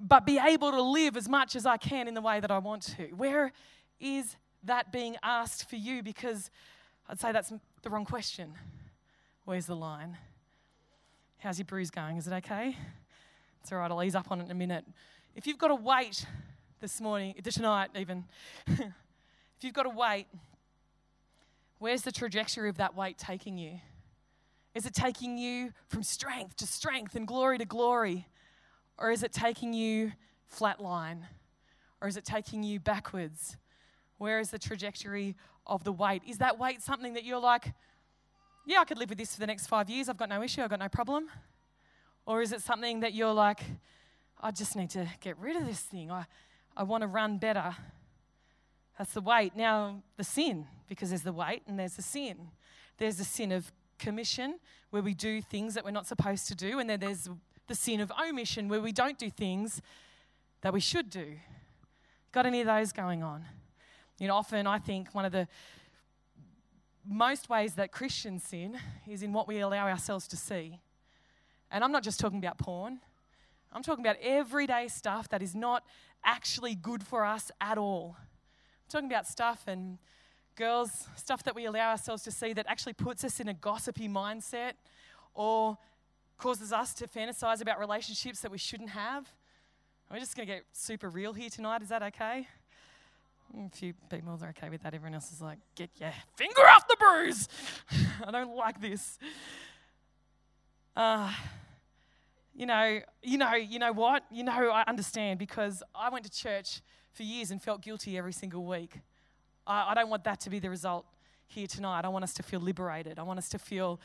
but 0.00 0.26
be 0.26 0.38
able 0.38 0.70
to 0.70 0.82
live 0.82 1.16
as 1.16 1.28
much 1.28 1.56
as 1.56 1.66
I 1.66 1.76
can 1.76 2.08
in 2.08 2.14
the 2.14 2.20
way 2.20 2.40
that 2.40 2.50
I 2.50 2.58
want 2.58 2.82
to. 2.96 3.06
Where 3.14 3.52
is 4.00 4.36
that 4.64 4.92
being 4.92 5.16
asked 5.22 5.68
for 5.68 5.76
you? 5.76 6.02
Because 6.02 6.50
I'd 7.08 7.20
say 7.20 7.32
that's 7.32 7.52
the 7.82 7.90
wrong 7.90 8.04
question. 8.04 8.52
Where's 9.44 9.66
the 9.66 9.76
line? 9.76 10.16
How's 11.38 11.58
your 11.58 11.66
bruise 11.66 11.90
going? 11.90 12.16
Is 12.16 12.26
it 12.26 12.32
okay? 12.32 12.76
It's 13.62 13.72
all 13.72 13.78
right, 13.78 13.90
I'll 13.90 14.02
ease 14.02 14.14
up 14.14 14.30
on 14.30 14.40
it 14.40 14.44
in 14.44 14.50
a 14.50 14.54
minute. 14.54 14.84
If 15.34 15.46
you've 15.46 15.58
got 15.58 15.68
to 15.68 15.74
wait 15.74 16.24
this 16.80 17.00
morning, 17.00 17.34
uh, 17.38 17.50
tonight 17.50 17.90
even, 17.96 18.24
if 18.66 18.82
you've 19.62 19.74
got 19.74 19.84
to 19.84 19.90
wait, 19.90 20.26
where's 21.78 22.02
the 22.02 22.12
trajectory 22.12 22.68
of 22.68 22.78
that 22.78 22.96
weight 22.96 23.18
taking 23.18 23.58
you? 23.58 23.80
Is 24.74 24.86
it 24.86 24.94
taking 24.94 25.38
you 25.38 25.72
from 25.88 26.02
strength 26.02 26.56
to 26.56 26.66
strength 26.66 27.14
and 27.14 27.26
glory 27.26 27.58
to 27.58 27.64
glory? 27.64 28.26
Or 28.98 29.10
is 29.10 29.22
it 29.22 29.32
taking 29.32 29.72
you 29.72 30.12
flatline? 30.54 31.22
Or 32.00 32.08
is 32.08 32.16
it 32.16 32.24
taking 32.24 32.62
you 32.62 32.80
backwards? 32.80 33.56
Where 34.18 34.38
is 34.38 34.50
the 34.50 34.58
trajectory 34.58 35.36
of 35.66 35.84
the 35.84 35.92
weight? 35.92 36.22
Is 36.26 36.38
that 36.38 36.58
weight 36.58 36.82
something 36.82 37.14
that 37.14 37.24
you're 37.24 37.40
like, 37.40 37.72
yeah, 38.64 38.80
I 38.80 38.84
could 38.84 38.98
live 38.98 39.10
with 39.10 39.18
this 39.18 39.34
for 39.34 39.40
the 39.40 39.46
next 39.46 39.66
five 39.66 39.88
years, 39.88 40.08
I've 40.08 40.16
got 40.16 40.28
no 40.28 40.42
issue, 40.42 40.62
I've 40.62 40.70
got 40.70 40.80
no 40.80 40.88
problem? 40.88 41.28
Or 42.26 42.42
is 42.42 42.52
it 42.52 42.62
something 42.62 43.00
that 43.00 43.14
you're 43.14 43.32
like, 43.32 43.60
I 44.40 44.50
just 44.50 44.76
need 44.76 44.90
to 44.90 45.08
get 45.20 45.38
rid 45.38 45.56
of 45.56 45.66
this 45.66 45.80
thing, 45.80 46.10
I, 46.10 46.26
I 46.76 46.82
want 46.82 47.02
to 47.02 47.06
run 47.06 47.38
better? 47.38 47.76
That's 48.98 49.12
the 49.12 49.20
weight. 49.20 49.54
Now, 49.54 50.02
the 50.16 50.24
sin, 50.24 50.66
because 50.88 51.10
there's 51.10 51.22
the 51.22 51.32
weight 51.32 51.62
and 51.66 51.78
there's 51.78 51.94
the 51.94 52.02
sin. 52.02 52.48
There's 52.98 53.16
the 53.16 53.24
sin 53.24 53.52
of 53.52 53.70
commission, 53.98 54.58
where 54.90 55.02
we 55.02 55.14
do 55.14 55.40
things 55.40 55.74
that 55.74 55.84
we're 55.84 55.90
not 55.90 56.06
supposed 56.06 56.48
to 56.48 56.54
do, 56.54 56.78
and 56.78 56.88
then 56.88 57.00
there's 57.00 57.28
the 57.66 57.74
sin 57.74 58.00
of 58.00 58.12
omission, 58.12 58.68
where 58.68 58.80
we 58.80 58.92
don't 58.92 59.18
do 59.18 59.30
things 59.30 59.82
that 60.62 60.72
we 60.72 60.80
should 60.80 61.10
do. 61.10 61.36
Got 62.32 62.46
any 62.46 62.60
of 62.60 62.66
those 62.66 62.92
going 62.92 63.22
on? 63.22 63.44
You 64.18 64.28
know, 64.28 64.34
often 64.34 64.66
I 64.66 64.78
think 64.78 65.14
one 65.14 65.24
of 65.24 65.32
the 65.32 65.48
most 67.04 67.48
ways 67.48 67.74
that 67.74 67.92
Christians 67.92 68.42
sin 68.44 68.78
is 69.06 69.22
in 69.22 69.32
what 69.32 69.46
we 69.46 69.60
allow 69.60 69.88
ourselves 69.88 70.26
to 70.28 70.36
see. 70.36 70.80
And 71.70 71.84
I'm 71.84 71.92
not 71.92 72.02
just 72.02 72.18
talking 72.18 72.38
about 72.38 72.58
porn, 72.58 73.00
I'm 73.72 73.82
talking 73.82 74.04
about 74.04 74.16
everyday 74.22 74.88
stuff 74.88 75.28
that 75.28 75.42
is 75.42 75.54
not 75.54 75.84
actually 76.24 76.74
good 76.74 77.02
for 77.02 77.24
us 77.24 77.50
at 77.60 77.76
all. 77.78 78.16
I'm 78.18 78.90
talking 78.90 79.08
about 79.08 79.26
stuff 79.26 79.64
and 79.66 79.98
girls, 80.56 81.06
stuff 81.16 81.42
that 81.44 81.54
we 81.54 81.66
allow 81.66 81.90
ourselves 81.90 82.22
to 82.24 82.30
see 82.30 82.52
that 82.54 82.66
actually 82.68 82.94
puts 82.94 83.22
us 83.22 83.38
in 83.38 83.48
a 83.48 83.54
gossipy 83.54 84.08
mindset 84.08 84.72
or 85.34 85.76
causes 86.38 86.72
us 86.72 86.94
to 86.94 87.06
fantasize 87.06 87.60
about 87.60 87.78
relationships 87.78 88.40
that 88.40 88.50
we 88.50 88.58
shouldn't 88.58 88.90
have. 88.90 89.26
We're 90.10 90.18
just 90.18 90.36
going 90.36 90.46
to 90.46 90.54
get 90.54 90.64
super 90.72 91.08
real 91.08 91.32
here 91.32 91.50
tonight. 91.50 91.82
Is 91.82 91.88
that 91.88 92.02
okay? 92.02 92.46
A 93.54 93.70
few 93.70 93.94
people 94.10 94.38
are 94.42 94.48
okay 94.48 94.68
with 94.68 94.82
that. 94.82 94.94
Everyone 94.94 95.14
else 95.14 95.32
is 95.32 95.40
like, 95.40 95.58
get 95.74 95.90
your 95.98 96.12
finger 96.36 96.62
off 96.68 96.86
the 96.86 96.96
bruise. 96.98 97.48
I 98.26 98.30
don't 98.30 98.54
like 98.54 98.80
this. 98.80 99.18
Uh, 100.94 101.32
you 102.54 102.66
know, 102.66 103.00
you 103.22 103.38
know, 103.38 103.54
you 103.54 103.78
know 103.78 103.92
what? 103.92 104.24
You 104.30 104.44
know, 104.44 104.70
I 104.70 104.84
understand 104.86 105.38
because 105.38 105.82
I 105.94 106.08
went 106.08 106.24
to 106.24 106.30
church 106.30 106.80
for 107.12 107.22
years 107.22 107.50
and 107.50 107.62
felt 107.62 107.82
guilty 107.82 108.16
every 108.16 108.32
single 108.32 108.64
week. 108.64 109.00
I, 109.66 109.90
I 109.90 109.94
don't 109.94 110.10
want 110.10 110.24
that 110.24 110.40
to 110.40 110.50
be 110.50 110.58
the 110.58 110.70
result 110.70 111.06
here 111.46 111.66
tonight. 111.66 112.04
I 112.04 112.08
want 112.08 112.24
us 112.24 112.34
to 112.34 112.42
feel 112.42 112.60
liberated. 112.60 113.18
I 113.18 113.22
want 113.22 113.38
us 113.38 113.48
to 113.50 113.58
feel 113.58 114.00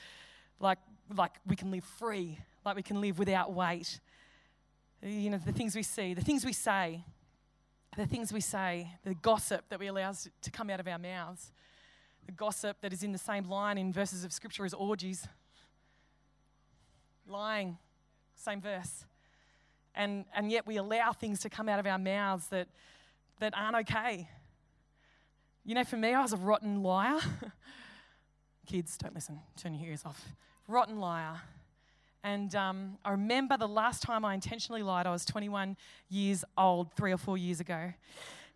like 0.59 0.79
like 1.17 1.31
we 1.45 1.55
can 1.55 1.71
live 1.71 1.83
free, 1.83 2.39
like 2.65 2.75
we 2.75 2.83
can 2.83 3.01
live 3.01 3.19
without 3.19 3.53
weight. 3.53 3.99
You 5.01 5.31
know, 5.31 5.39
the 5.43 5.51
things 5.51 5.75
we 5.75 5.83
see, 5.83 6.13
the 6.13 6.23
things 6.23 6.45
we 6.45 6.53
say, 6.53 7.03
the 7.97 8.05
things 8.05 8.31
we 8.31 8.41
say, 8.41 8.91
the 9.03 9.15
gossip 9.15 9.65
that 9.69 9.79
we 9.79 9.87
allow 9.87 10.13
to 10.13 10.51
come 10.51 10.69
out 10.69 10.79
of 10.79 10.87
our 10.87 10.99
mouths, 10.99 11.51
the 12.25 12.31
gossip 12.31 12.77
that 12.81 12.93
is 12.93 13.03
in 13.03 13.11
the 13.11 13.17
same 13.17 13.49
line 13.49 13.77
in 13.77 13.91
verses 13.91 14.23
of 14.23 14.31
scripture 14.31 14.63
as 14.63 14.73
orgies, 14.73 15.27
lying, 17.27 17.77
same 18.35 18.61
verse. 18.61 19.05
And, 19.95 20.25
and 20.33 20.51
yet 20.51 20.65
we 20.65 20.77
allow 20.77 21.11
things 21.11 21.39
to 21.41 21.49
come 21.49 21.67
out 21.67 21.79
of 21.79 21.85
our 21.85 21.97
mouths 21.97 22.47
that, 22.47 22.67
that 23.39 23.53
aren't 23.57 23.89
okay. 23.89 24.29
You 25.65 25.75
know, 25.75 25.83
for 25.83 25.97
me, 25.97 26.13
I 26.13 26.21
was 26.21 26.31
a 26.31 26.37
rotten 26.37 26.81
liar. 26.81 27.19
Kids, 28.65 28.97
don't 28.97 29.13
listen, 29.13 29.39
turn 29.57 29.73
your 29.73 29.89
ears 29.89 30.03
off 30.05 30.25
rotten 30.71 30.99
liar. 30.99 31.41
And 32.23 32.55
um, 32.55 32.97
I 33.03 33.11
remember 33.11 33.57
the 33.57 33.67
last 33.67 34.01
time 34.01 34.23
I 34.23 34.33
intentionally 34.33 34.83
lied, 34.83 35.05
I 35.05 35.11
was 35.11 35.25
21 35.25 35.75
years 36.09 36.45
old, 36.57 36.93
three 36.93 37.11
or 37.11 37.17
four 37.17 37.37
years 37.37 37.59
ago. 37.59 37.91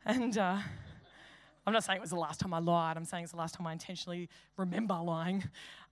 And 0.06 0.38
uh, 0.38 0.58
I'm 1.66 1.74
not 1.74 1.84
saying 1.84 1.98
it 1.98 2.02
was 2.02 2.12
the 2.12 2.16
last 2.16 2.40
time 2.40 2.54
I 2.54 2.60
lied, 2.60 2.96
I'm 2.96 3.06
saying 3.06 3.24
it's 3.24 3.34
the 3.34 3.40
last 3.40 3.56
time 3.56 3.68
I 3.68 3.74
intentionally 3.74 4.30
remember 4.56 4.94
lying. 4.94 5.44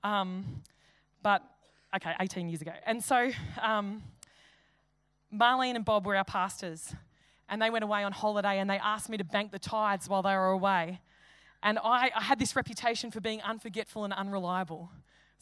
Um, 0.03 0.61
but, 1.23 1.43
okay, 1.95 2.13
18 2.19 2.47
years 2.47 2.61
ago. 2.61 2.73
And 2.85 3.03
so 3.03 3.31
um, 3.61 4.03
Marlene 5.33 5.75
and 5.75 5.83
Bob 5.83 6.05
were 6.05 6.15
our 6.15 6.23
pastors, 6.23 6.93
and 7.49 7.61
they 7.61 7.69
went 7.69 7.83
away 7.83 8.03
on 8.03 8.11
holiday 8.11 8.59
and 8.59 8.69
they 8.69 8.77
asked 8.77 9.09
me 9.09 9.17
to 9.17 9.23
bank 9.23 9.51
the 9.51 9.59
tithes 9.59 10.07
while 10.07 10.21
they 10.21 10.35
were 10.35 10.51
away. 10.51 11.01
And 11.63 11.79
I, 11.83 12.11
I 12.15 12.21
had 12.21 12.39
this 12.39 12.55
reputation 12.55 13.09
for 13.09 13.19
being 13.19 13.39
unforgetful 13.39 14.03
and 14.03 14.13
unreliable. 14.13 14.89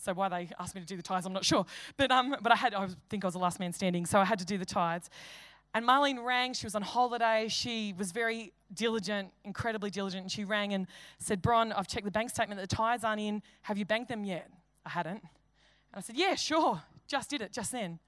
So 0.02 0.14
why 0.14 0.30
they 0.30 0.50
asked 0.60 0.74
me 0.76 0.82
to 0.82 0.88
do 0.88 0.98
the 0.98 1.04
tithes, 1.04 1.26
I'm 1.26 1.34
not 1.34 1.46
sure. 1.46 1.66
But, 1.96 2.12
um, 2.12 2.36
but 2.42 2.52
I, 2.52 2.56
had, 2.56 2.74
I 2.74 2.88
think 3.10 3.24
I 3.24 3.28
was 3.28 3.34
the 3.34 3.40
last 3.40 3.60
man 3.60 3.72
standing, 3.72 4.06
so 4.06 4.20
I 4.20 4.26
had 4.26 4.40
to 4.40 4.46
do 4.46 4.58
the 4.58 4.66
tithes. 4.66 5.10
And 5.74 5.88
Marlene 5.88 6.24
rang, 6.24 6.54
she 6.54 6.66
was 6.66 6.76
on 6.76 6.82
holiday. 6.82 7.48
She 7.50 7.94
was 7.98 8.12
very 8.12 8.52
diligent, 8.74 9.30
incredibly 9.46 9.90
diligent. 9.90 10.24
And 10.24 10.32
she 10.32 10.44
rang 10.44 10.74
and 10.74 10.88
said, 11.20 11.42
Bron, 11.42 11.72
I've 11.72 11.88
checked 11.88 12.06
the 12.06 12.12
bank 12.12 12.30
statement, 12.30 12.60
the 12.60 12.68
tithes 12.68 13.04
aren't 13.04 13.22
in. 13.22 13.42
Have 13.62 13.78
you 13.78 13.86
banked 13.86 14.10
them 14.10 14.26
yet? 14.26 14.50
I 14.86 14.90
hadn't. 14.90 15.22
And 15.22 15.96
I 15.96 16.02
said, 16.02 16.18
Yeah, 16.18 16.36
sure. 16.36 16.82
Just 17.08 17.30
did 17.30 17.42
it 17.42 17.54
just 17.54 17.72
then. 17.72 18.00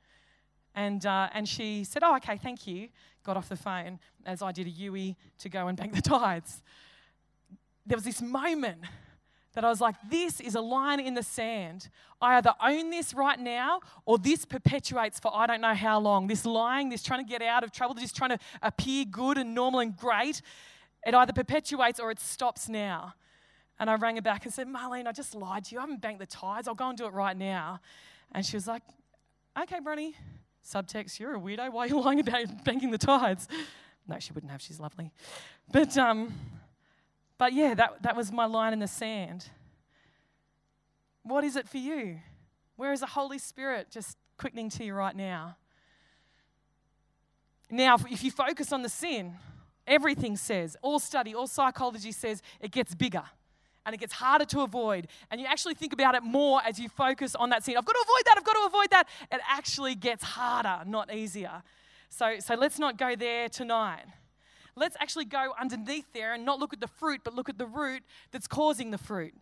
And, 0.76 1.06
uh, 1.06 1.30
and 1.34 1.48
she 1.48 1.84
said, 1.84 2.04
Oh, 2.04 2.16
okay, 2.18 2.38
thank 2.38 2.68
you. 2.68 2.90
Got 3.24 3.38
off 3.38 3.48
the 3.48 3.56
phone 3.56 4.00
as 4.26 4.42
I 4.42 4.52
did 4.52 4.68
a 4.68 4.70
UE 4.70 5.16
to 5.40 5.50
go 5.50 5.68
and 5.68 5.78
bank 5.78 5.94
the 5.94 6.02
tithes. 6.02 6.62
There 7.86 7.96
was 7.96 8.04
this 8.06 8.22
moment 8.22 8.80
that 9.54 9.64
I 9.64 9.70
was 9.70 9.80
like, 9.80 9.96
this 10.10 10.40
is 10.40 10.56
a 10.56 10.62
line 10.62 11.00
in 11.00 11.14
the 11.14 11.24
sand. 11.24 11.90
I 12.22 12.38
either 12.38 12.54
own 12.62 12.90
this 12.90 13.14
right 13.14 13.40
now 13.40 13.82
or 14.06 14.18
this 14.18 14.46
perpetuates 14.46 15.20
for 15.20 15.36
I 15.36 15.46
don't 15.46 15.62
know 15.62 15.74
how 15.74 16.00
long. 16.00 16.28
This 16.28 16.46
lying, 16.46 16.90
this 16.90 17.04
trying 17.04 17.24
to 17.24 17.30
get 17.30 17.42
out 17.42 17.64
of 17.64 17.72
trouble, 17.72 17.96
this 17.96 18.12
trying 18.12 18.32
to 18.32 18.40
appear 18.62 19.06
good 19.06 19.38
and 19.38 19.54
normal 19.54 19.80
and 19.80 19.96
great, 19.96 20.42
it 21.06 21.14
either 21.14 21.34
perpetuates 21.34 22.00
or 22.00 22.12
it 22.12 22.20
stops 22.20 22.68
now. 22.68 23.14
And 23.80 23.90
I 23.90 23.96
rang 23.96 24.16
her 24.16 24.22
back 24.22 24.46
and 24.46 24.54
said, 24.54 24.68
Marlene, 24.68 25.08
I 25.08 25.12
just 25.12 25.36
lied 25.36 25.66
to 25.66 25.76
you. 25.76 25.80
I 25.80 25.82
haven't 25.82 26.02
banked 26.02 26.20
the 26.20 26.26
tithes. 26.26 26.68
I'll 26.68 26.76
go 26.76 26.90
and 26.90 26.98
do 26.98 27.06
it 27.06 27.14
right 27.14 27.36
now. 27.36 27.80
And 28.32 28.46
she 28.46 28.56
was 28.56 28.68
like, 28.68 28.84
okay, 29.62 29.80
Bronnie. 29.80 30.14
Subtext, 30.66 31.20
you're 31.20 31.36
a 31.36 31.40
weirdo. 31.40 31.74
Why 31.74 31.86
are 31.86 31.88
you 31.88 32.00
lying 32.00 32.22
about 32.22 32.46
banking 32.64 32.90
the 32.90 32.98
tithes? 32.98 33.48
No, 34.08 34.18
she 34.20 34.32
wouldn't 34.32 34.52
have. 34.52 34.62
She's 34.62 34.80
lovely. 34.80 35.12
But, 35.72 35.98
um, 35.98 36.34
but 37.44 37.52
yeah, 37.52 37.74
that, 37.74 38.02
that 38.04 38.16
was 38.16 38.32
my 38.32 38.46
line 38.46 38.72
in 38.72 38.80
the 38.80 38.88
sand. 38.88 39.50
What 41.24 41.44
is 41.44 41.58
it 41.58 41.68
for 41.68 41.78
you? 41.78 42.22
Where 42.78 42.94
is 42.94 43.02
the 43.02 43.06
Holy 43.06 43.38
Spirit 43.38 43.88
just 43.92 44.16
quickening 44.38 44.70
to 44.70 44.86
you 44.86 44.94
right 44.94 45.14
now? 45.14 45.58
Now, 47.70 47.98
if 48.10 48.24
you 48.24 48.32
focus 48.32 48.72
on 48.72 48.82
the 48.82 48.88
sin, 48.88 49.34
everything 49.86 50.38
says, 50.38 50.78
all 50.82 51.00
study, 51.00 51.36
all 51.36 51.48
psychology 51.48 52.14
says 52.14 52.42
it 52.62 52.72
gets 52.72 52.96
bigger 52.96 53.24
and 53.86 53.94
it 53.94 53.98
gets 53.98 54.14
harder 54.14 54.46
to 54.46 54.62
avoid. 54.62 55.10
And 55.30 55.42
you 55.42 55.46
actually 55.46 55.74
think 55.74 55.92
about 55.92 56.16
it 56.16 56.24
more 56.24 56.62
as 56.66 56.80
you 56.80 56.88
focus 56.88 57.36
on 57.36 57.50
that 57.50 57.66
sin. 57.66 57.76
I've 57.78 57.84
got 57.84 57.92
to 57.92 58.06
avoid 58.06 58.26
that, 58.26 58.36
I've 58.38 58.46
got 58.46 58.54
to 58.54 58.66
avoid 58.68 58.90
that. 58.92 59.10
It 59.34 59.42
actually 59.50 59.96
gets 59.96 60.24
harder, 60.24 60.90
not 60.90 61.14
easier. 61.14 61.62
So, 62.08 62.40
so 62.40 62.56
let's 62.56 62.80
not 62.80 62.98
go 62.98 63.18
there 63.18 63.50
tonight. 63.50 64.06
Let's 64.76 64.98
actually 65.00 65.26
go 65.26 65.54
underneath 65.60 66.12
there 66.14 66.34
and 66.34 66.46
not 66.46 66.60
look 66.60 66.74
at 66.74 66.80
the 66.80 66.88
fruit, 66.88 67.22
but 67.24 67.34
look 67.34 67.50
at 67.50 67.58
the 67.58 67.68
root 67.68 68.04
that's 68.32 68.48
causing 68.48 68.92
the 68.92 68.98
fruit. 68.98 69.34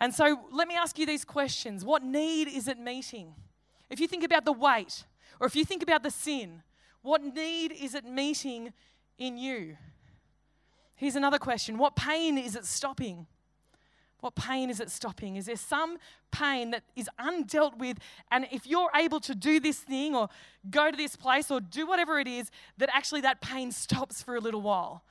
And 0.00 0.14
so 0.14 0.40
let 0.50 0.66
me 0.66 0.74
ask 0.74 0.98
you 0.98 1.04
these 1.04 1.24
questions 1.24 1.84
What 1.84 2.02
need 2.02 2.48
is 2.48 2.68
it 2.68 2.78
meeting? 2.78 3.34
If 3.90 4.00
you 4.00 4.06
think 4.06 4.24
about 4.24 4.44
the 4.44 4.52
weight, 4.52 5.04
or 5.38 5.46
if 5.46 5.54
you 5.54 5.64
think 5.64 5.82
about 5.82 6.02
the 6.02 6.10
sin, 6.10 6.62
what 7.02 7.22
need 7.22 7.72
is 7.72 7.94
it 7.94 8.04
meeting 8.04 8.72
in 9.18 9.36
you? 9.36 9.76
Here's 10.94 11.16
another 11.16 11.38
question 11.38 11.78
What 11.78 11.96
pain 11.96 12.38
is 12.38 12.56
it 12.56 12.64
stopping? 12.64 13.26
What 14.20 14.34
pain 14.34 14.70
is 14.70 14.80
it 14.80 14.90
stopping? 14.90 15.36
Is 15.36 15.46
there 15.46 15.56
some 15.56 15.96
pain 16.30 16.70
that 16.72 16.82
is 16.94 17.08
undealt 17.18 17.78
with? 17.78 17.98
And 18.30 18.46
if 18.52 18.66
you're 18.66 18.90
able 18.94 19.20
to 19.20 19.34
do 19.34 19.60
this 19.60 19.78
thing 19.78 20.14
or 20.14 20.28
go 20.70 20.90
to 20.90 20.96
this 20.96 21.16
place 21.16 21.50
or 21.50 21.60
do 21.60 21.86
whatever 21.86 22.18
it 22.20 22.28
is, 22.28 22.50
that 22.78 22.90
actually 22.92 23.22
that 23.22 23.40
pain 23.40 23.72
stops 23.72 24.22
for 24.22 24.36
a 24.36 24.40
little 24.40 24.60
while. 24.60 25.02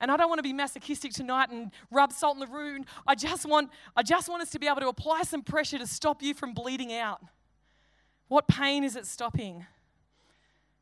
And 0.00 0.10
I 0.10 0.16
don't 0.16 0.28
want 0.28 0.38
to 0.38 0.44
be 0.44 0.52
masochistic 0.52 1.12
tonight 1.12 1.50
and 1.50 1.72
rub 1.90 2.12
salt 2.12 2.36
in 2.36 2.40
the 2.40 2.46
wound. 2.46 2.86
I 3.06 3.14
just 3.14 3.46
want, 3.46 3.70
I 3.96 4.02
just 4.02 4.28
want 4.28 4.42
us 4.42 4.50
to 4.50 4.58
be 4.58 4.68
able 4.68 4.80
to 4.80 4.88
apply 4.88 5.22
some 5.22 5.42
pressure 5.42 5.78
to 5.78 5.86
stop 5.86 6.22
you 6.22 6.34
from 6.34 6.52
bleeding 6.52 6.92
out. 6.92 7.20
What 8.28 8.46
pain 8.46 8.84
is 8.84 8.94
it 8.94 9.06
stopping? 9.06 9.66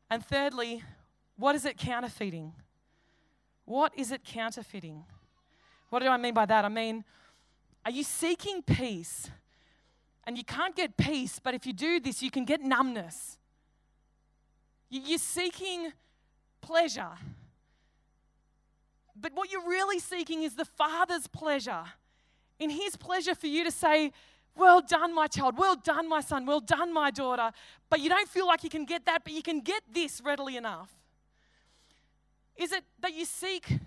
And 0.09 0.23
thirdly, 0.23 0.83
what 1.37 1.55
is 1.55 1.65
it 1.65 1.77
counterfeiting? 1.77 2.53
What 3.65 3.93
is 3.97 4.11
it 4.11 4.23
counterfeiting? 4.23 5.03
What 5.89 5.99
do 5.99 6.07
I 6.07 6.17
mean 6.17 6.33
by 6.33 6.45
that? 6.45 6.65
I 6.65 6.69
mean, 6.69 7.03
are 7.87 7.89
you 7.89 8.03
seeking 8.03 8.61
peace? 8.61 9.29
And 10.25 10.37
you 10.37 10.43
can't 10.43 10.75
get 10.75 10.97
peace, 10.97 11.39
but 11.41 11.53
if 11.53 11.65
you 11.65 11.71
do 11.71 12.01
this, 12.01 12.21
you 12.21 12.29
can 12.29 12.43
get 12.43 12.61
numbness. 12.61 13.37
You're 14.89 15.17
seeking 15.17 15.93
pleasure. 16.59 17.11
But 19.15 19.31
what 19.35 19.49
you're 19.49 19.65
really 19.65 19.99
seeking 19.99 20.43
is 20.43 20.55
the 20.55 20.65
Father's 20.65 21.27
pleasure. 21.27 21.85
In 22.59 22.69
His 22.69 22.97
pleasure 22.97 23.33
for 23.33 23.47
you 23.47 23.63
to 23.63 23.71
say, 23.71 24.11
well 24.53 24.81
done, 24.81 25.15
my 25.15 25.27
child. 25.27 25.57
Well 25.57 25.77
done, 25.77 26.09
my 26.09 26.19
son. 26.19 26.45
Well 26.45 26.59
done, 26.59 26.93
my 26.93 27.09
daughter. 27.09 27.51
But 27.89 28.01
you 28.01 28.09
don't 28.09 28.27
feel 28.27 28.47
like 28.47 28.65
you 28.65 28.69
can 28.69 28.83
get 28.83 29.05
that, 29.05 29.23
but 29.23 29.31
you 29.31 29.41
can 29.41 29.61
get 29.61 29.83
this 29.93 30.19
readily 30.21 30.57
enough. 30.57 30.93
Is 32.57 32.73
it 32.73 32.83
that 32.99 33.13
you 33.13 33.23
seek 33.23 33.79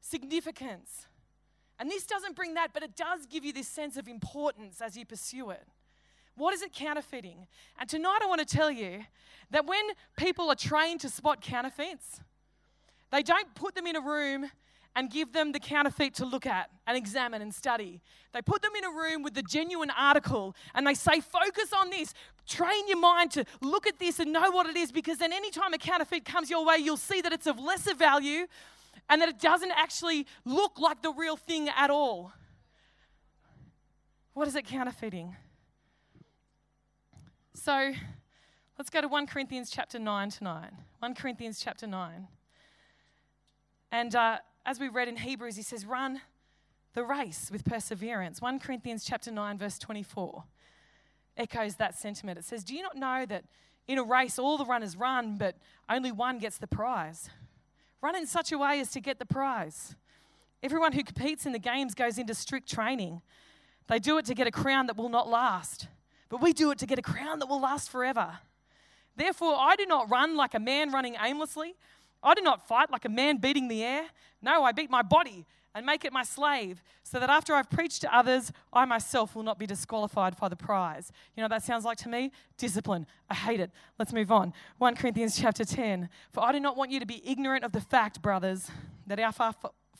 significance? 0.00 1.06
And 1.78 1.90
this 1.90 2.06
doesn't 2.06 2.34
bring 2.36 2.54
that, 2.54 2.72
but 2.72 2.82
it 2.82 2.96
does 2.96 3.26
give 3.26 3.44
you 3.44 3.52
this 3.52 3.68
sense 3.68 3.96
of 3.96 4.08
importance 4.08 4.80
as 4.80 4.96
you 4.96 5.04
pursue 5.04 5.50
it. 5.50 5.66
What 6.36 6.54
is 6.54 6.62
it 6.62 6.72
counterfeiting? 6.72 7.46
And 7.78 7.88
tonight 7.88 8.18
I 8.22 8.26
want 8.26 8.46
to 8.46 8.56
tell 8.56 8.70
you 8.70 9.04
that 9.50 9.66
when 9.66 9.82
people 10.16 10.50
are 10.50 10.54
trained 10.54 11.00
to 11.00 11.08
spot 11.08 11.40
counterfeits, 11.40 12.20
they 13.10 13.22
don't 13.22 13.54
put 13.54 13.74
them 13.74 13.86
in 13.86 13.96
a 13.96 14.00
room 14.00 14.50
and 14.94 15.10
give 15.10 15.32
them 15.32 15.52
the 15.52 15.60
counterfeit 15.60 16.14
to 16.14 16.24
look 16.24 16.46
at 16.46 16.70
and 16.86 16.96
examine 16.96 17.42
and 17.42 17.54
study. 17.54 18.00
They 18.32 18.40
put 18.40 18.62
them 18.62 18.72
in 18.76 18.84
a 18.84 18.90
room 18.90 19.22
with 19.22 19.34
the 19.34 19.42
genuine 19.42 19.90
article 19.90 20.56
and 20.74 20.86
they 20.86 20.94
say, 20.94 21.20
focus 21.20 21.72
on 21.74 21.90
this. 21.90 22.14
Train 22.48 22.88
your 22.88 22.98
mind 22.98 23.30
to 23.32 23.44
look 23.60 23.86
at 23.86 23.98
this 23.98 24.20
and 24.20 24.32
know 24.32 24.50
what 24.50 24.66
it 24.66 24.76
is 24.76 24.90
because 24.90 25.18
then 25.18 25.34
anytime 25.34 25.74
a 25.74 25.78
counterfeit 25.78 26.24
comes 26.24 26.48
your 26.48 26.64
way, 26.64 26.76
you'll 26.78 26.96
see 26.96 27.20
that 27.20 27.32
it's 27.32 27.46
of 27.46 27.58
lesser 27.58 27.94
value 27.94 28.46
and 29.08 29.20
that 29.22 29.28
it 29.28 29.38
doesn't 29.38 29.72
actually 29.72 30.26
look 30.44 30.78
like 30.78 31.02
the 31.02 31.12
real 31.12 31.36
thing 31.36 31.68
at 31.68 31.90
all. 31.90 32.32
What 34.34 34.48
is 34.48 34.56
it 34.56 34.66
counterfeiting? 34.66 35.36
So 37.54 37.92
let's 38.78 38.90
go 38.90 39.00
to 39.00 39.08
1 39.08 39.26
Corinthians 39.26 39.70
chapter 39.70 39.98
9 39.98 40.30
tonight. 40.30 40.70
1 40.98 41.14
Corinthians 41.14 41.60
chapter 41.62 41.86
9. 41.86 42.28
And 43.92 44.14
uh, 44.14 44.38
as 44.64 44.78
we 44.78 44.88
read 44.88 45.08
in 45.08 45.16
Hebrews, 45.16 45.56
he 45.56 45.62
says, 45.62 45.86
run 45.86 46.20
the 46.94 47.04
race 47.04 47.50
with 47.50 47.64
perseverance. 47.64 48.40
1 48.40 48.58
Corinthians 48.58 49.04
chapter 49.04 49.30
9, 49.30 49.58
verse 49.58 49.78
24 49.78 50.44
echoes 51.36 51.76
that 51.76 51.94
sentiment. 51.94 52.38
It 52.38 52.44
says, 52.44 52.64
Do 52.64 52.74
you 52.74 52.82
not 52.82 52.96
know 52.96 53.26
that 53.26 53.44
in 53.86 53.98
a 53.98 54.02
race 54.02 54.38
all 54.38 54.58
the 54.58 54.64
runners 54.64 54.96
run, 54.96 55.36
but 55.36 55.56
only 55.88 56.10
one 56.10 56.38
gets 56.38 56.58
the 56.58 56.66
prize? 56.66 57.30
Run 58.02 58.16
in 58.16 58.26
such 58.26 58.52
a 58.52 58.58
way 58.58 58.80
as 58.80 58.90
to 58.92 59.00
get 59.00 59.18
the 59.18 59.26
prize. 59.26 59.94
Everyone 60.62 60.92
who 60.92 61.02
competes 61.02 61.46
in 61.46 61.52
the 61.52 61.58
games 61.58 61.94
goes 61.94 62.18
into 62.18 62.34
strict 62.34 62.68
training. 62.68 63.22
They 63.88 63.98
do 63.98 64.18
it 64.18 64.24
to 64.26 64.34
get 64.34 64.46
a 64.46 64.50
crown 64.50 64.86
that 64.86 64.96
will 64.96 65.08
not 65.08 65.28
last, 65.28 65.88
but 66.28 66.40
we 66.40 66.52
do 66.52 66.70
it 66.70 66.78
to 66.78 66.86
get 66.86 66.98
a 66.98 67.02
crown 67.02 67.38
that 67.38 67.48
will 67.48 67.60
last 67.60 67.90
forever. 67.90 68.38
Therefore, 69.16 69.56
I 69.58 69.76
do 69.76 69.86
not 69.86 70.10
run 70.10 70.36
like 70.36 70.54
a 70.54 70.60
man 70.60 70.90
running 70.92 71.16
aimlessly. 71.22 71.74
I 72.22 72.34
do 72.34 72.42
not 72.42 72.66
fight 72.66 72.90
like 72.90 73.04
a 73.04 73.08
man 73.08 73.38
beating 73.38 73.68
the 73.68 73.82
air. 73.82 74.06
No, 74.42 74.64
I 74.64 74.72
beat 74.72 74.90
my 74.90 75.02
body 75.02 75.46
and 75.76 75.84
make 75.84 76.06
it 76.06 76.12
my 76.12 76.22
slave, 76.22 76.82
so 77.02 77.20
that 77.20 77.28
after 77.28 77.54
I've 77.54 77.68
preached 77.68 78.00
to 78.00 78.16
others, 78.16 78.50
I 78.72 78.86
myself 78.86 79.36
will 79.36 79.42
not 79.42 79.58
be 79.58 79.66
disqualified 79.66 80.34
for 80.34 80.48
the 80.48 80.56
prize. 80.56 81.12
You 81.36 81.42
know 81.42 81.44
what 81.44 81.50
that 81.50 81.64
sounds 81.64 81.84
like 81.84 81.98
to 81.98 82.08
me? 82.08 82.32
Discipline. 82.56 83.06
I 83.28 83.34
hate 83.34 83.60
it. 83.60 83.70
Let's 83.98 84.14
move 84.14 84.32
on. 84.32 84.54
1 84.78 84.96
Corinthians 84.96 85.38
chapter 85.38 85.66
10. 85.66 86.08
For 86.32 86.42
I 86.42 86.52
do 86.52 86.60
not 86.60 86.78
want 86.78 86.92
you 86.92 86.98
to 86.98 87.04
be 87.04 87.22
ignorant 87.28 87.62
of 87.62 87.72
the 87.72 87.82
fact, 87.82 88.22
brothers, 88.22 88.70
that 89.06 89.20
our 89.20 89.32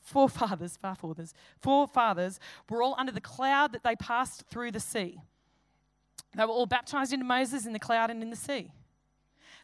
forefathers, 0.02 0.78
forefathers, 0.80 1.34
forefathers 1.60 2.40
were 2.70 2.82
all 2.82 2.94
under 2.96 3.12
the 3.12 3.20
cloud 3.20 3.72
that 3.72 3.84
they 3.84 3.96
passed 3.96 4.44
through 4.48 4.72
the 4.72 4.80
sea. 4.80 5.20
They 6.34 6.44
were 6.46 6.52
all 6.52 6.64
baptized 6.64 7.12
into 7.12 7.26
Moses 7.26 7.66
in 7.66 7.74
the 7.74 7.78
cloud 7.78 8.10
and 8.10 8.22
in 8.22 8.30
the 8.30 8.36
sea. 8.36 8.72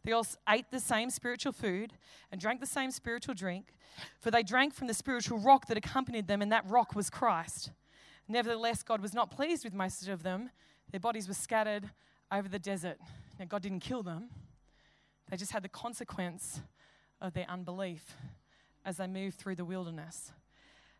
They 0.05 0.13
all 0.13 0.27
ate 0.49 0.71
the 0.71 0.81
same 0.81 1.11
spiritual 1.11 1.53
food 1.53 1.93
and 2.31 2.41
drank 2.41 2.61
the 2.61 2.67
same 2.67 2.91
spiritual 2.91 3.35
drink, 3.35 3.75
for 4.19 4.31
they 4.31 4.43
drank 4.43 4.75
from 4.75 4.89
the 4.89 4.95
spiritual 4.95 5.39
rock 5.39 5.67
that 5.67 5.77
accompanied 5.77 6.27
them, 6.27 6.43
and 6.43 6.51
that 6.51 6.69
rock 6.69 6.95
was 6.95 7.09
Christ. 7.09 7.71
Nevertheless, 8.29 8.83
God 8.83 9.01
was 9.01 9.15
not 9.15 9.31
pleased 9.31 9.65
with 9.65 9.75
most 9.75 10.09
of 10.09 10.23
them. 10.23 10.51
Their 10.91 11.01
bodies 11.01 11.29
were 11.29 11.35
scattered 11.35 11.91
over 12.31 12.49
the 12.49 12.59
desert. 12.59 12.99
Now, 13.39 13.45
God 13.47 13.63
didn't 13.63 13.81
kill 13.81 14.03
them, 14.03 14.29
they 15.31 15.37
just 15.37 15.53
had 15.53 15.63
the 15.63 15.69
consequence 15.69 16.61
of 17.21 17.33
their 17.33 17.47
unbelief 17.49 18.17
as 18.85 18.99
they 18.99 19.07
moved 19.07 19.39
through 19.39 19.55
the 19.55 19.65
wilderness. 19.65 20.33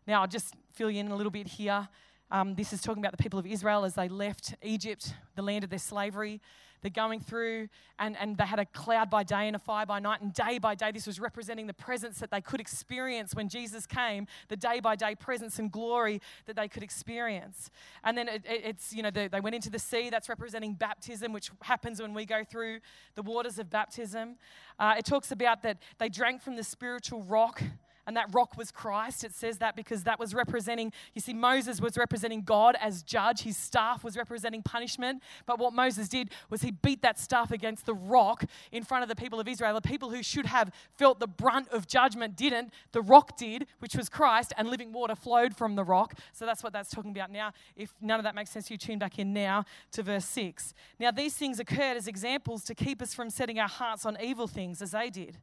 Now, 0.07 0.21
I'll 0.21 0.27
just 0.27 0.55
fill 0.71 0.89
you 0.89 1.01
in 1.01 1.09
a 1.09 1.15
little 1.15 1.31
bit 1.31 1.47
here. 1.47 1.87
Um, 2.33 2.55
this 2.55 2.73
is 2.73 2.81
talking 2.81 3.03
about 3.03 3.11
the 3.15 3.21
people 3.21 3.37
of 3.37 3.45
Israel 3.45 3.85
as 3.85 3.93
they 3.93 4.09
left 4.09 4.55
Egypt, 4.63 5.13
the 5.35 5.43
land 5.43 5.63
of 5.63 5.69
their 5.69 5.77
slavery. 5.77 6.41
They're 6.81 6.89
going 6.89 7.19
through, 7.19 7.69
and, 7.99 8.17
and 8.17 8.35
they 8.35 8.43
had 8.43 8.57
a 8.57 8.65
cloud 8.65 9.11
by 9.11 9.21
day 9.21 9.45
and 9.45 9.55
a 9.55 9.59
fire 9.59 9.85
by 9.85 9.99
night. 9.99 10.19
And 10.19 10.33
day 10.33 10.57
by 10.57 10.73
day, 10.73 10.91
this 10.91 11.05
was 11.05 11.19
representing 11.19 11.67
the 11.67 11.75
presence 11.75 12.17
that 12.21 12.31
they 12.31 12.41
could 12.41 12.59
experience 12.59 13.35
when 13.35 13.49
Jesus 13.49 13.85
came, 13.85 14.25
the 14.47 14.55
day 14.57 14.79
by 14.79 14.95
day 14.95 15.13
presence 15.13 15.59
and 15.59 15.71
glory 15.71 16.21
that 16.47 16.55
they 16.55 16.67
could 16.67 16.81
experience. 16.81 17.69
And 18.03 18.17
then 18.17 18.27
it, 18.27 18.43
it, 18.49 18.61
it's, 18.65 18.91
you 18.91 19.03
know, 19.03 19.11
the, 19.11 19.29
they 19.31 19.39
went 19.39 19.55
into 19.55 19.69
the 19.69 19.77
sea, 19.77 20.09
that's 20.09 20.27
representing 20.27 20.73
baptism, 20.73 21.33
which 21.33 21.51
happens 21.61 22.01
when 22.01 22.15
we 22.15 22.25
go 22.25 22.43
through 22.43 22.79
the 23.13 23.21
waters 23.21 23.59
of 23.59 23.69
baptism. 23.69 24.37
Uh, 24.79 24.95
it 24.97 25.05
talks 25.05 25.31
about 25.31 25.61
that 25.61 25.77
they 25.99 26.09
drank 26.09 26.41
from 26.41 26.55
the 26.55 26.63
spiritual 26.63 27.21
rock 27.21 27.61
and 28.05 28.17
that 28.17 28.33
rock 28.33 28.57
was 28.57 28.71
Christ. 28.71 29.23
It 29.23 29.33
says 29.33 29.59
that 29.59 29.75
because 29.75 30.03
that 30.03 30.19
was 30.19 30.33
representing, 30.33 30.91
you 31.13 31.21
see, 31.21 31.33
Moses 31.33 31.79
was 31.79 31.97
representing 31.97 32.41
God 32.41 32.75
as 32.81 33.01
judge. 33.01 33.41
His 33.41 33.55
staff 33.55 34.03
was 34.03 34.17
representing 34.17 34.61
punishment. 34.61 35.23
But 35.45 35.59
what 35.59 35.73
Moses 35.73 36.09
did 36.09 36.31
was 36.49 36.61
he 36.61 36.71
beat 36.71 37.01
that 37.01 37.17
staff 37.17 37.51
against 37.51 37.85
the 37.85 37.93
rock 37.93 38.43
in 38.71 38.83
front 38.83 39.03
of 39.03 39.09
the 39.09 39.15
people 39.15 39.39
of 39.39 39.47
Israel. 39.47 39.73
The 39.73 39.81
people 39.81 40.09
who 40.09 40.21
should 40.21 40.45
have 40.45 40.71
felt 40.97 41.19
the 41.19 41.27
brunt 41.27 41.69
of 41.69 41.87
judgment 41.87 42.35
didn't. 42.35 42.73
The 42.91 43.01
rock 43.01 43.37
did, 43.37 43.67
which 43.79 43.95
was 43.95 44.09
Christ, 44.09 44.53
and 44.57 44.69
living 44.69 44.91
water 44.91 45.15
flowed 45.15 45.55
from 45.55 45.75
the 45.75 45.83
rock. 45.83 46.15
So 46.33 46.45
that's 46.45 46.63
what 46.63 46.73
that's 46.73 46.89
talking 46.89 47.11
about 47.11 47.31
now. 47.31 47.53
If 47.75 47.93
none 48.01 48.19
of 48.19 48.23
that 48.23 48.35
makes 48.35 48.49
sense, 48.49 48.69
you 48.69 48.77
tune 48.77 48.99
back 48.99 49.17
in 49.17 49.31
now 49.33 49.63
to 49.91 50.03
verse 50.03 50.25
6. 50.25 50.73
Now, 50.99 51.11
these 51.11 51.35
things 51.35 51.59
occurred 51.59 51.95
as 51.97 52.07
examples 52.07 52.63
to 52.65 52.75
keep 52.75 53.01
us 53.01 53.13
from 53.13 53.29
setting 53.29 53.59
our 53.59 53.69
hearts 53.69 54.05
on 54.05 54.17
evil 54.21 54.47
things 54.47 54.81
as 54.81 54.91
they 54.91 55.09
did. 55.09 55.37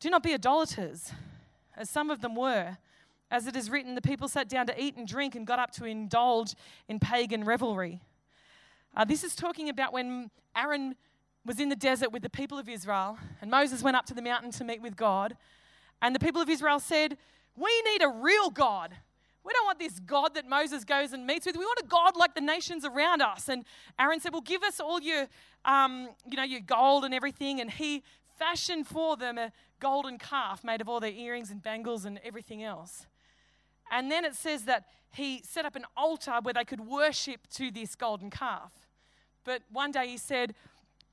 Do 0.00 0.10
not 0.10 0.22
be 0.22 0.34
idolaters 0.34 1.12
as 1.76 1.90
some 1.90 2.10
of 2.10 2.20
them 2.20 2.34
were. 2.34 2.78
As 3.30 3.46
it 3.46 3.56
is 3.56 3.70
written, 3.70 3.94
the 3.94 4.02
people 4.02 4.28
sat 4.28 4.48
down 4.48 4.66
to 4.66 4.82
eat 4.82 4.96
and 4.96 5.08
drink 5.08 5.34
and 5.34 5.46
got 5.46 5.58
up 5.58 5.70
to 5.72 5.84
indulge 5.84 6.54
in 6.88 7.00
pagan 7.00 7.44
revelry. 7.44 8.00
Uh, 8.96 9.04
this 9.04 9.24
is 9.24 9.34
talking 9.34 9.68
about 9.68 9.92
when 9.92 10.30
Aaron 10.56 10.94
was 11.44 11.58
in 11.58 11.68
the 11.68 11.76
desert 11.76 12.12
with 12.12 12.22
the 12.22 12.30
people 12.30 12.58
of 12.58 12.68
Israel, 12.68 13.18
and 13.40 13.50
Moses 13.50 13.82
went 13.82 13.96
up 13.96 14.06
to 14.06 14.14
the 14.14 14.22
mountain 14.22 14.50
to 14.52 14.64
meet 14.64 14.80
with 14.80 14.96
God. 14.96 15.36
And 16.00 16.14
the 16.14 16.20
people 16.20 16.40
of 16.40 16.48
Israel 16.48 16.78
said, 16.78 17.16
We 17.56 17.82
need 17.82 18.02
a 18.02 18.08
real 18.08 18.50
God. 18.50 18.92
We 19.44 19.52
don't 19.52 19.66
want 19.66 19.78
this 19.78 20.00
God 20.00 20.34
that 20.34 20.48
Moses 20.48 20.84
goes 20.84 21.12
and 21.12 21.26
meets 21.26 21.44
with. 21.44 21.56
We 21.56 21.64
want 21.64 21.80
a 21.80 21.86
God 21.86 22.16
like 22.16 22.34
the 22.34 22.40
nations 22.40 22.84
around 22.84 23.20
us. 23.20 23.48
And 23.48 23.64
Aaron 23.98 24.20
said, 24.20 24.32
Well, 24.32 24.42
give 24.42 24.62
us 24.62 24.80
all 24.80 25.00
your, 25.00 25.28
um, 25.64 26.08
you 26.30 26.36
know, 26.36 26.44
your 26.44 26.60
gold 26.60 27.04
and 27.04 27.12
everything. 27.12 27.60
And 27.60 27.70
he 27.70 28.02
fashioned 28.38 28.86
for 28.86 29.16
them 29.16 29.38
a 29.38 29.52
golden 29.84 30.16
calf 30.16 30.64
made 30.64 30.80
of 30.80 30.88
all 30.88 30.98
their 30.98 31.12
earrings 31.12 31.50
and 31.50 31.62
bangles 31.62 32.06
and 32.06 32.18
everything 32.24 32.62
else. 32.62 33.06
And 33.90 34.10
then 34.10 34.24
it 34.24 34.34
says 34.34 34.64
that 34.64 34.86
he 35.12 35.42
set 35.42 35.66
up 35.66 35.76
an 35.76 35.84
altar 35.94 36.38
where 36.42 36.54
they 36.54 36.64
could 36.64 36.80
worship 36.80 37.40
to 37.56 37.70
this 37.70 37.94
golden 37.94 38.30
calf. 38.30 38.72
But 39.44 39.60
one 39.70 39.92
day 39.92 40.08
he 40.08 40.16
said, 40.16 40.54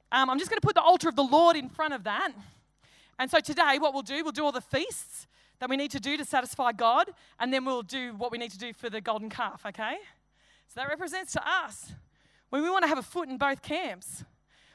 um, 0.10 0.30
I'm 0.30 0.40
just 0.40 0.50
going 0.50 0.62
to 0.62 0.66
put 0.66 0.76
the 0.76 0.82
altar 0.82 1.10
of 1.10 1.18
the 1.18 1.30
Lord 1.38 1.58
in 1.58 1.68
front 1.68 1.94
of 1.94 2.06
that. 2.06 2.32
And 3.20 3.30
so 3.30 3.42
today, 3.42 3.78
what 3.78 3.94
we'll 3.94 4.04
do, 4.04 4.24
we'll 4.24 4.32
do 4.32 4.46
all 4.46 4.54
the 4.54 4.62
feasts 4.62 5.28
that 5.60 5.70
we 5.70 5.76
need 5.76 5.92
to 5.92 6.00
do 6.00 6.16
to 6.16 6.24
satisfy 6.24 6.72
God, 6.72 7.10
and 7.40 7.54
then 7.54 7.66
we'll 7.66 7.84
do 7.84 8.14
what 8.16 8.32
we 8.32 8.38
need 8.38 8.52
to 8.52 8.58
do 8.58 8.72
for 8.74 8.90
the 8.90 9.02
golden 9.02 9.30
calf, 9.30 9.66
okay? 9.66 9.98
So 10.70 10.80
that 10.80 10.88
represents 10.88 11.34
to 11.34 11.42
us 11.46 11.92
when 12.50 12.64
we 12.64 12.70
want 12.70 12.84
to 12.84 12.88
have 12.88 12.98
a 12.98 13.04
foot 13.04 13.28
in 13.28 13.38
both 13.38 13.62
camps. 13.62 14.24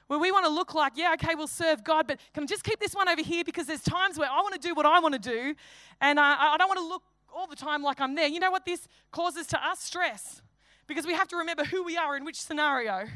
Where 0.09 0.19
we 0.19 0.31
want 0.31 0.45
to 0.47 0.53
look 0.53 0.75
like, 0.75 0.93
yeah, 0.97 1.15
okay, 1.15 1.35
we'll 1.35 1.49
serve 1.49 1.83
God, 1.83 2.07
but 2.07 2.21
can 2.33 2.45
I 2.45 2.47
just 2.47 2.63
keep 2.63 2.79
this 2.79 2.95
one 2.95 3.09
over 3.09 3.23
here 3.23 3.43
because 3.45 3.67
there's 3.67 3.83
times 3.83 4.19
where 4.19 4.31
I 4.31 4.37
want 4.37 4.55
to 4.55 4.61
do 4.61 4.75
what 4.75 4.87
I 4.87 5.01
want 5.01 5.15
to 5.15 5.21
do, 5.21 5.55
and 6.01 6.19
uh, 6.19 6.23
I 6.23 6.57
don't 6.59 6.69
want 6.69 6.79
to 6.79 6.87
look 6.87 7.03
all 7.35 7.47
the 7.47 7.57
time 7.57 7.83
like 7.83 8.01
I'm 8.01 8.15
there. 8.15 8.29
You 8.29 8.41
know 8.41 8.51
what 8.51 8.65
this 8.65 8.89
causes 9.11 9.47
to 9.49 9.65
us? 9.65 9.81
Stress. 9.81 10.43
Because 10.87 11.05
we 11.05 11.15
have 11.15 11.27
to 11.29 11.37
remember 11.37 11.65
who 11.65 11.83
we 11.83 11.97
are 11.97 12.17
in 12.17 12.25
which 12.25 12.41
scenario. 12.41 13.07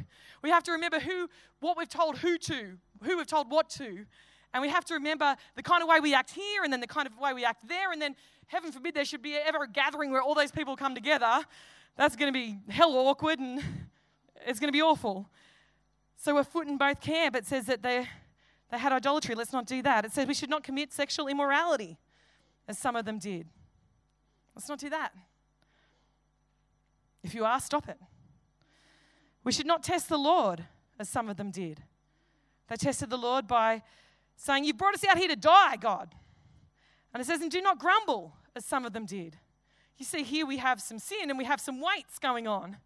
We 0.43 0.51
have 0.51 0.65
to 0.65 0.73
remember 0.73 0.99
who, 0.99 1.29
what 1.61 1.79
we've 1.79 1.89
told 1.89 2.19
who 2.19 2.37
to, 2.37 2.73
who 3.05 3.17
we've 3.17 3.27
told 3.27 3.51
what 3.51 3.71
to. 3.71 4.05
And 4.53 4.61
we 4.61 4.69
have 4.69 4.85
to 4.87 4.95
remember 4.95 5.37
the 5.55 5.63
kind 5.63 5.83
of 5.83 5.89
way 5.89 6.01
we 6.01 6.13
act 6.13 6.33
here 6.33 6.65
and 6.65 6.73
then 6.73 6.81
the 6.81 6.89
kind 6.89 7.07
of 7.07 7.17
way 7.19 7.33
we 7.33 7.45
act 7.45 7.69
there. 7.69 7.93
And 7.93 8.03
then, 8.03 8.17
heaven 8.49 8.73
forbid, 8.73 8.95
there 8.95 9.05
should 9.05 9.23
be 9.23 9.37
ever 9.37 9.63
a 9.63 9.69
gathering 9.69 10.11
where 10.11 10.21
all 10.21 10.35
those 10.35 10.51
people 10.51 10.75
come 10.75 10.95
together. 10.95 11.45
That's 11.97 12.17
going 12.17 12.33
to 12.33 12.37
be 12.37 12.59
hell 12.69 12.93
awkward 12.97 13.39
and 13.39 13.63
it's 14.47 14.59
going 14.59 14.69
to 14.69 14.77
be 14.77 14.83
awful. 14.83 15.29
So 16.23 16.35
we're 16.35 16.45
foot 16.45 16.69
in 16.69 16.77
both 16.77 17.01
camp. 17.01 17.35
It 17.35 17.47
says 17.47 17.65
that 17.65 17.83
they, 17.83 18.07
they 18.71 18.77
had 18.77 18.93
idolatry. 18.93 19.35
Let's 19.35 19.55
not 19.55 19.65
do 19.65 19.81
that. 19.81 20.05
It 20.05 20.13
says 20.13 20.29
we 20.29 20.35
should 20.35 20.51
not 20.51 20.63
commit 20.63 20.93
sexual 20.93 21.29
immorality, 21.29 21.97
as 22.69 22.79
some 22.79 22.95
of 22.95 23.07
them 23.07 23.19
did. 23.19 23.47
Let's 24.55 24.69
not 24.69 24.79
do 24.79 24.91
that. 24.91 25.15
If 27.23 27.35
you 27.35 27.47
are, 27.47 27.59
stop 27.59 27.89
it. 27.89 27.97
We 29.45 29.53
should 29.53 29.67
not 29.67 29.83
test 29.83 30.11
the 30.11 30.19
Lord, 30.19 30.67
as 30.99 31.09
some 31.09 31.31
of 31.31 31.39
them 31.39 31.51
did. 31.51 31.83
They 32.69 32.77
tested 32.77 33.09
the 33.09 33.17
Lord 33.17 33.49
by 33.49 33.83
saying, 34.37 34.65
You 34.65 34.75
brought 34.75 34.93
us 34.93 35.05
out 35.09 35.17
here 35.17 35.29
to 35.29 35.37
die, 35.37 35.77
God. 35.77 36.15
And 37.15 37.23
it 37.23 37.25
says, 37.25 37.41
And 37.41 37.51
do 37.51 37.63
not 37.63 37.79
grumble, 37.79 38.35
as 38.55 38.67
some 38.67 38.85
of 38.85 38.93
them 38.93 39.07
did. 39.07 39.39
You 39.97 40.05
see, 40.05 40.23
here 40.23 40.45
we 40.45 40.59
have 40.59 40.83
some 40.83 40.99
sin 40.99 41.31
and 41.31 41.39
we 41.39 41.47
have 41.47 41.63
some 41.63 41.81
weights 41.81 42.19
going 42.19 42.47
on. 42.47 42.77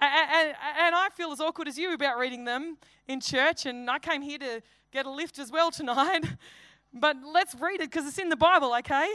And, 0.00 0.54
and, 0.78 0.94
I 0.94 1.08
feel 1.16 1.32
as 1.32 1.40
awkward 1.40 1.66
as 1.66 1.76
you 1.76 1.92
about 1.92 2.18
reading 2.18 2.44
them 2.44 2.78
in 3.08 3.20
church, 3.20 3.66
and 3.66 3.90
I 3.90 3.98
came 3.98 4.22
here 4.22 4.38
to 4.38 4.62
get 4.92 5.06
a 5.06 5.10
lift 5.10 5.40
as 5.40 5.50
well 5.50 5.70
tonight. 5.72 6.24
But 6.92 7.16
let's 7.24 7.54
read 7.56 7.80
it 7.80 7.90
because 7.90 8.06
it's 8.06 8.18
in 8.18 8.28
the 8.28 8.36
Bible, 8.36 8.74
okay? 8.78 9.12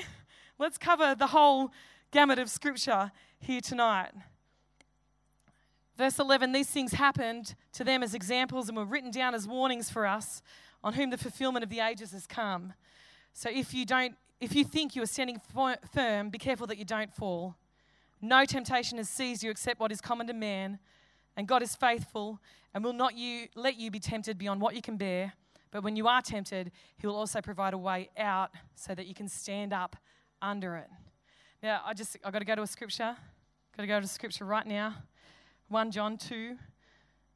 Let's 0.59 0.77
cover 0.77 1.15
the 1.15 1.27
whole 1.27 1.71
gamut 2.11 2.37
of 2.37 2.49
scripture 2.49 3.11
here 3.39 3.61
tonight. 3.61 4.11
Verse 5.97 6.19
11 6.19 6.51
These 6.51 6.69
things 6.69 6.93
happened 6.93 7.55
to 7.73 7.83
them 7.83 8.03
as 8.03 8.13
examples 8.13 8.67
and 8.67 8.77
were 8.77 8.85
written 8.85 9.11
down 9.11 9.33
as 9.33 9.47
warnings 9.47 9.89
for 9.89 10.05
us, 10.05 10.41
on 10.83 10.93
whom 10.93 11.11
the 11.11 11.17
fulfillment 11.17 11.63
of 11.63 11.69
the 11.69 11.79
ages 11.79 12.11
has 12.11 12.27
come. 12.27 12.73
So 13.31 13.49
if 13.49 13.73
you 13.73 13.85
don't, 13.85 14.15
if 14.41 14.53
you 14.53 14.65
think 14.65 14.95
you 14.95 15.01
are 15.01 15.07
standing 15.07 15.39
firm, 15.93 16.29
be 16.29 16.37
careful 16.37 16.67
that 16.67 16.77
you 16.77 16.85
don't 16.85 17.13
fall. 17.13 17.55
No 18.23 18.45
temptation 18.45 18.99
has 18.99 19.09
seized 19.09 19.43
you 19.43 19.51
except 19.51 19.81
what 19.81 19.91
is 19.91 19.99
common 19.99 20.27
to 20.27 20.33
man, 20.33 20.79
and 21.35 21.45
God 21.45 21.61
is 21.61 21.75
faithful 21.75 22.39
and 22.73 22.81
will 22.81 22.93
not 22.93 23.17
you 23.17 23.49
let 23.53 23.77
you 23.77 23.91
be 23.91 23.99
tempted 23.99 24.37
beyond 24.37 24.61
what 24.61 24.75
you 24.75 24.81
can 24.81 24.95
bear. 24.95 25.33
But 25.71 25.83
when 25.83 25.97
you 25.97 26.07
are 26.07 26.21
tempted, 26.21 26.71
He 26.95 27.05
will 27.05 27.17
also 27.17 27.41
provide 27.41 27.73
a 27.73 27.77
way 27.77 28.09
out 28.17 28.51
so 28.75 28.95
that 28.95 29.07
you 29.07 29.13
can 29.13 29.27
stand 29.27 29.73
up 29.73 29.97
under 30.41 30.77
it. 30.77 30.89
Now, 31.61 31.81
I 31.85 31.93
just 31.93 32.15
I've 32.23 32.31
got 32.31 32.39
to 32.39 32.45
go 32.45 32.55
to 32.55 32.61
a 32.61 32.67
scripture. 32.67 33.17
Got 33.75 33.83
to 33.83 33.87
go 33.87 33.99
to 33.99 34.07
scripture 34.07 34.45
right 34.45 34.65
now. 34.65 34.95
1 35.67 35.91
John 35.91 36.17
2, 36.17 36.55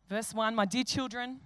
verse 0.08 0.34
1 0.34 0.56
My 0.56 0.64
dear 0.64 0.86
children, 0.86 1.42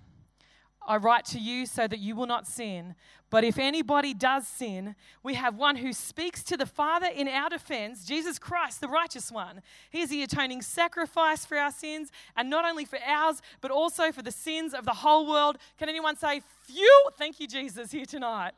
I 0.88 0.98
write 0.98 1.26
to 1.26 1.40
you 1.40 1.66
so 1.66 1.88
that 1.88 2.00
you 2.00 2.16
will 2.16 2.26
not 2.26 2.48
sin. 2.48 2.96
But 3.30 3.44
if 3.44 3.58
anybody 3.58 4.14
does 4.14 4.48
sin, 4.48 4.96
we 5.24 5.36
have 5.36 5.56
one 5.56 5.78
who 5.78 5.94
speaks 5.94 6.44
to 6.44 6.58
the 6.58 6.66
Father 6.66 7.08
in 7.08 7.28
our 7.28 7.50
defense, 7.50 8.04
Jesus 8.04 8.38
Christ, 8.38 8.82
the 8.82 8.90
righteous 8.90 9.32
one. 9.32 9.62
He 9.90 10.02
is 10.02 10.10
the 10.10 10.24
atoning 10.24 10.62
sacrifice 10.62 11.46
for 11.46 11.58
our 11.58 11.72
sins, 11.72 12.12
and 12.36 12.50
not 12.50 12.66
only 12.66 12.84
for 12.84 13.00
ours, 13.06 13.42
but 13.62 13.72
also 13.72 14.12
for 14.12 14.22
the 14.22 14.32
sins 14.32 14.74
of 14.74 14.84
the 14.84 14.92
whole 14.92 15.30
world. 15.30 15.58
Can 15.78 15.88
anyone 15.88 16.18
say, 16.18 16.42
Phew? 16.64 17.10
Thank 17.18 17.40
you, 17.40 17.48
Jesus, 17.48 17.92
here 17.92 18.06
tonight. 18.06 18.52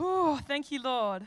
Oh, 0.00 0.40
thank 0.48 0.72
you, 0.72 0.82
Lord. 0.82 1.26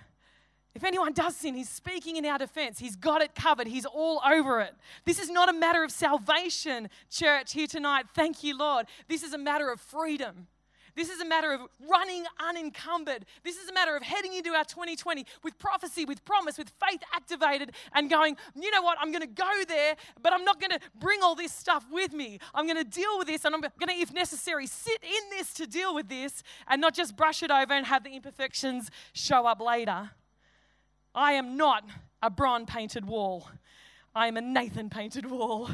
If 0.75 0.83
anyone 0.83 1.13
does 1.13 1.37
sin, 1.37 1.55
he's 1.55 1.69
speaking 1.69 2.17
in 2.17 2.25
our 2.25 2.37
defense. 2.37 2.77
He's 2.79 2.97
got 2.97 3.21
it 3.21 3.33
covered. 3.33 3.65
He's 3.67 3.85
all 3.85 4.21
over 4.29 4.59
it. 4.59 4.75
This 5.05 5.19
is 5.19 5.29
not 5.29 5.47
a 5.47 5.53
matter 5.53 5.83
of 5.83 5.91
salvation, 5.91 6.89
church, 7.09 7.53
here 7.53 7.65
tonight. 7.65 8.07
Thank 8.13 8.43
you, 8.43 8.57
Lord. 8.57 8.85
This 9.07 9.23
is 9.23 9.33
a 9.33 9.37
matter 9.37 9.71
of 9.71 9.79
freedom. 9.79 10.47
This 10.93 11.09
is 11.09 11.19
a 11.21 11.25
matter 11.25 11.51
of 11.53 11.61
running 11.89 12.23
unencumbered. 12.39 13.25
This 13.43 13.57
is 13.57 13.69
a 13.69 13.73
matter 13.73 13.95
of 13.95 14.03
heading 14.03 14.33
into 14.33 14.51
our 14.51 14.63
2020 14.63 15.25
with 15.43 15.57
prophecy, 15.59 16.05
with 16.05 16.23
promise, 16.23 16.57
with 16.57 16.71
faith 16.89 17.01
activated, 17.13 17.71
and 17.93 18.09
going, 18.09 18.37
you 18.55 18.71
know 18.71 18.81
what, 18.81 18.97
I'm 19.01 19.11
going 19.11 19.21
to 19.21 19.27
go 19.27 19.63
there, 19.67 19.95
but 20.21 20.33
I'm 20.33 20.45
not 20.45 20.59
going 20.59 20.71
to 20.71 20.79
bring 20.99 21.21
all 21.21 21.35
this 21.35 21.53
stuff 21.53 21.85
with 21.91 22.13
me. 22.13 22.39
I'm 22.53 22.65
going 22.65 22.81
to 22.81 22.89
deal 22.89 23.17
with 23.17 23.27
this, 23.27 23.43
and 23.45 23.53
I'm 23.53 23.61
going 23.61 23.71
to, 23.87 23.93
if 23.93 24.13
necessary, 24.13 24.67
sit 24.67 25.03
in 25.03 25.37
this 25.37 25.53
to 25.55 25.67
deal 25.67 25.93
with 25.93 26.07
this 26.07 26.43
and 26.67 26.79
not 26.79 26.93
just 26.93 27.17
brush 27.17 27.43
it 27.43 27.51
over 27.51 27.73
and 27.73 27.85
have 27.85 28.03
the 28.03 28.11
imperfections 28.11 28.89
show 29.13 29.45
up 29.45 29.59
later. 29.59 30.11
I 31.15 31.31
am 31.31 31.55
not 31.55 31.85
a 32.21 32.29
Bron 32.29 32.65
painted 32.65 33.05
wall. 33.05 33.47
I 34.13 34.27
am 34.27 34.35
a 34.35 34.41
Nathan 34.41 34.89
painted 34.89 35.25
wall. 35.25 35.69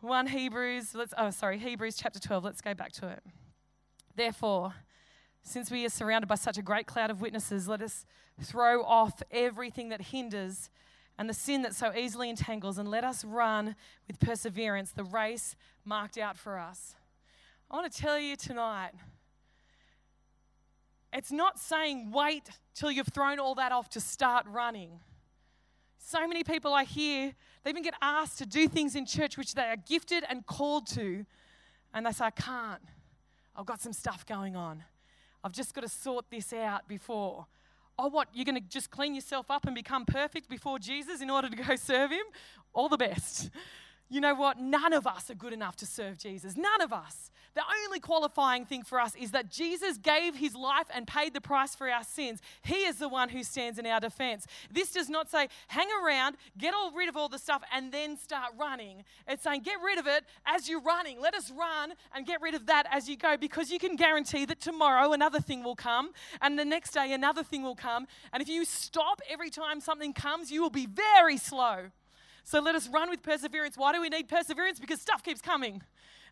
1 0.00 0.26
Hebrews, 0.26 0.94
let's, 0.94 1.14
oh, 1.16 1.30
sorry, 1.30 1.58
Hebrews 1.58 1.96
chapter 1.96 2.18
12, 2.18 2.44
let's 2.44 2.60
go 2.60 2.74
back 2.74 2.90
to 2.92 3.08
it. 3.08 3.22
Therefore, 4.16 4.74
since 5.44 5.70
we 5.70 5.86
are 5.86 5.88
surrounded 5.88 6.26
by 6.26 6.34
such 6.34 6.58
a 6.58 6.62
great 6.62 6.86
cloud 6.86 7.10
of 7.10 7.20
witnesses, 7.20 7.68
let 7.68 7.80
us 7.80 8.04
throw 8.42 8.82
off 8.82 9.22
everything 9.30 9.88
that 9.90 10.00
hinders 10.00 10.68
and 11.16 11.30
the 11.30 11.34
sin 11.34 11.62
that 11.62 11.74
so 11.74 11.94
easily 11.94 12.28
entangles, 12.28 12.76
and 12.76 12.90
let 12.90 13.04
us 13.04 13.24
run 13.24 13.74
with 14.06 14.20
perseverance 14.20 14.90
the 14.90 15.04
race 15.04 15.56
marked 15.84 16.18
out 16.18 16.36
for 16.36 16.58
us. 16.58 16.94
I 17.70 17.76
want 17.76 17.90
to 17.90 17.98
tell 17.98 18.18
you 18.18 18.36
tonight 18.36 18.90
it's 21.12 21.32
not 21.32 21.58
saying 21.58 22.10
wait 22.12 22.50
till 22.74 22.90
you've 22.90 23.08
thrown 23.08 23.38
all 23.38 23.54
that 23.54 23.72
off 23.72 23.88
to 23.90 24.00
start 24.00 24.46
running. 24.48 25.00
So 25.98 26.26
many 26.26 26.44
people 26.44 26.72
I 26.72 26.84
hear, 26.84 27.32
they 27.64 27.70
even 27.70 27.82
get 27.82 27.94
asked 28.00 28.38
to 28.38 28.46
do 28.46 28.68
things 28.68 28.94
in 28.94 29.06
church 29.06 29.36
which 29.36 29.54
they 29.54 29.64
are 29.64 29.76
gifted 29.76 30.24
and 30.28 30.46
called 30.46 30.86
to, 30.88 31.26
and 31.92 32.06
they 32.06 32.12
say, 32.12 32.26
I 32.26 32.30
can't. 32.30 32.82
I've 33.56 33.66
got 33.66 33.80
some 33.80 33.92
stuff 33.92 34.24
going 34.26 34.54
on. 34.54 34.84
I've 35.42 35.52
just 35.52 35.74
got 35.74 35.80
to 35.80 35.88
sort 35.88 36.26
this 36.30 36.52
out 36.52 36.86
before. 36.86 37.46
Oh, 37.98 38.08
what? 38.08 38.28
You're 38.34 38.44
going 38.44 38.56
to 38.56 38.68
just 38.68 38.90
clean 38.90 39.14
yourself 39.14 39.50
up 39.50 39.64
and 39.64 39.74
become 39.74 40.04
perfect 40.04 40.48
before 40.48 40.78
Jesus 40.78 41.22
in 41.22 41.30
order 41.30 41.48
to 41.48 41.56
go 41.56 41.76
serve 41.76 42.10
him? 42.10 42.24
All 42.72 42.88
the 42.88 42.98
best. 42.98 43.50
You 44.08 44.20
know 44.20 44.34
what? 44.34 44.60
None 44.60 44.92
of 44.92 45.06
us 45.06 45.30
are 45.30 45.34
good 45.34 45.52
enough 45.52 45.76
to 45.76 45.86
serve 45.86 46.16
Jesus. 46.18 46.56
None 46.56 46.80
of 46.80 46.92
us. 46.92 47.30
The 47.54 47.62
only 47.86 48.00
qualifying 48.00 48.66
thing 48.66 48.82
for 48.82 49.00
us 49.00 49.16
is 49.16 49.30
that 49.30 49.50
Jesus 49.50 49.96
gave 49.96 50.36
his 50.36 50.54
life 50.54 50.86
and 50.94 51.06
paid 51.06 51.32
the 51.32 51.40
price 51.40 51.74
for 51.74 51.88
our 51.88 52.04
sins. 52.04 52.40
He 52.62 52.84
is 52.84 52.98
the 52.98 53.08
one 53.08 53.30
who 53.30 53.42
stands 53.42 53.78
in 53.78 53.86
our 53.86 53.98
defense. 53.98 54.46
This 54.70 54.92
does 54.92 55.08
not 55.08 55.30
say, 55.30 55.48
hang 55.68 55.88
around, 56.04 56.36
get 56.58 56.74
all 56.74 56.92
rid 56.92 57.08
of 57.08 57.16
all 57.16 57.28
the 57.28 57.38
stuff, 57.38 57.62
and 57.72 57.90
then 57.90 58.16
start 58.18 58.52
running. 58.58 59.04
It's 59.26 59.42
saying, 59.42 59.62
get 59.62 59.78
rid 59.82 59.98
of 59.98 60.06
it 60.06 60.24
as 60.44 60.68
you're 60.68 60.82
running. 60.82 61.18
Let 61.18 61.34
us 61.34 61.50
run 61.50 61.94
and 62.14 62.26
get 62.26 62.42
rid 62.42 62.54
of 62.54 62.66
that 62.66 62.86
as 62.92 63.08
you 63.08 63.16
go 63.16 63.36
because 63.36 63.70
you 63.70 63.78
can 63.78 63.96
guarantee 63.96 64.44
that 64.44 64.60
tomorrow 64.60 65.14
another 65.14 65.40
thing 65.40 65.64
will 65.64 65.76
come, 65.76 66.10
and 66.42 66.58
the 66.58 66.64
next 66.64 66.92
day 66.92 67.12
another 67.12 67.42
thing 67.42 67.62
will 67.62 67.74
come. 67.74 68.06
And 68.32 68.42
if 68.42 68.48
you 68.48 68.66
stop 68.66 69.20
every 69.28 69.50
time 69.50 69.80
something 69.80 70.12
comes, 70.12 70.52
you 70.52 70.62
will 70.62 70.70
be 70.70 70.86
very 70.86 71.38
slow. 71.38 71.86
So 72.46 72.60
let 72.60 72.76
us 72.76 72.88
run 72.88 73.10
with 73.10 73.24
perseverance. 73.24 73.76
Why 73.76 73.92
do 73.92 74.00
we 74.00 74.08
need 74.08 74.28
perseverance? 74.28 74.78
Because 74.78 75.00
stuff 75.00 75.24
keeps 75.24 75.40
coming 75.40 75.82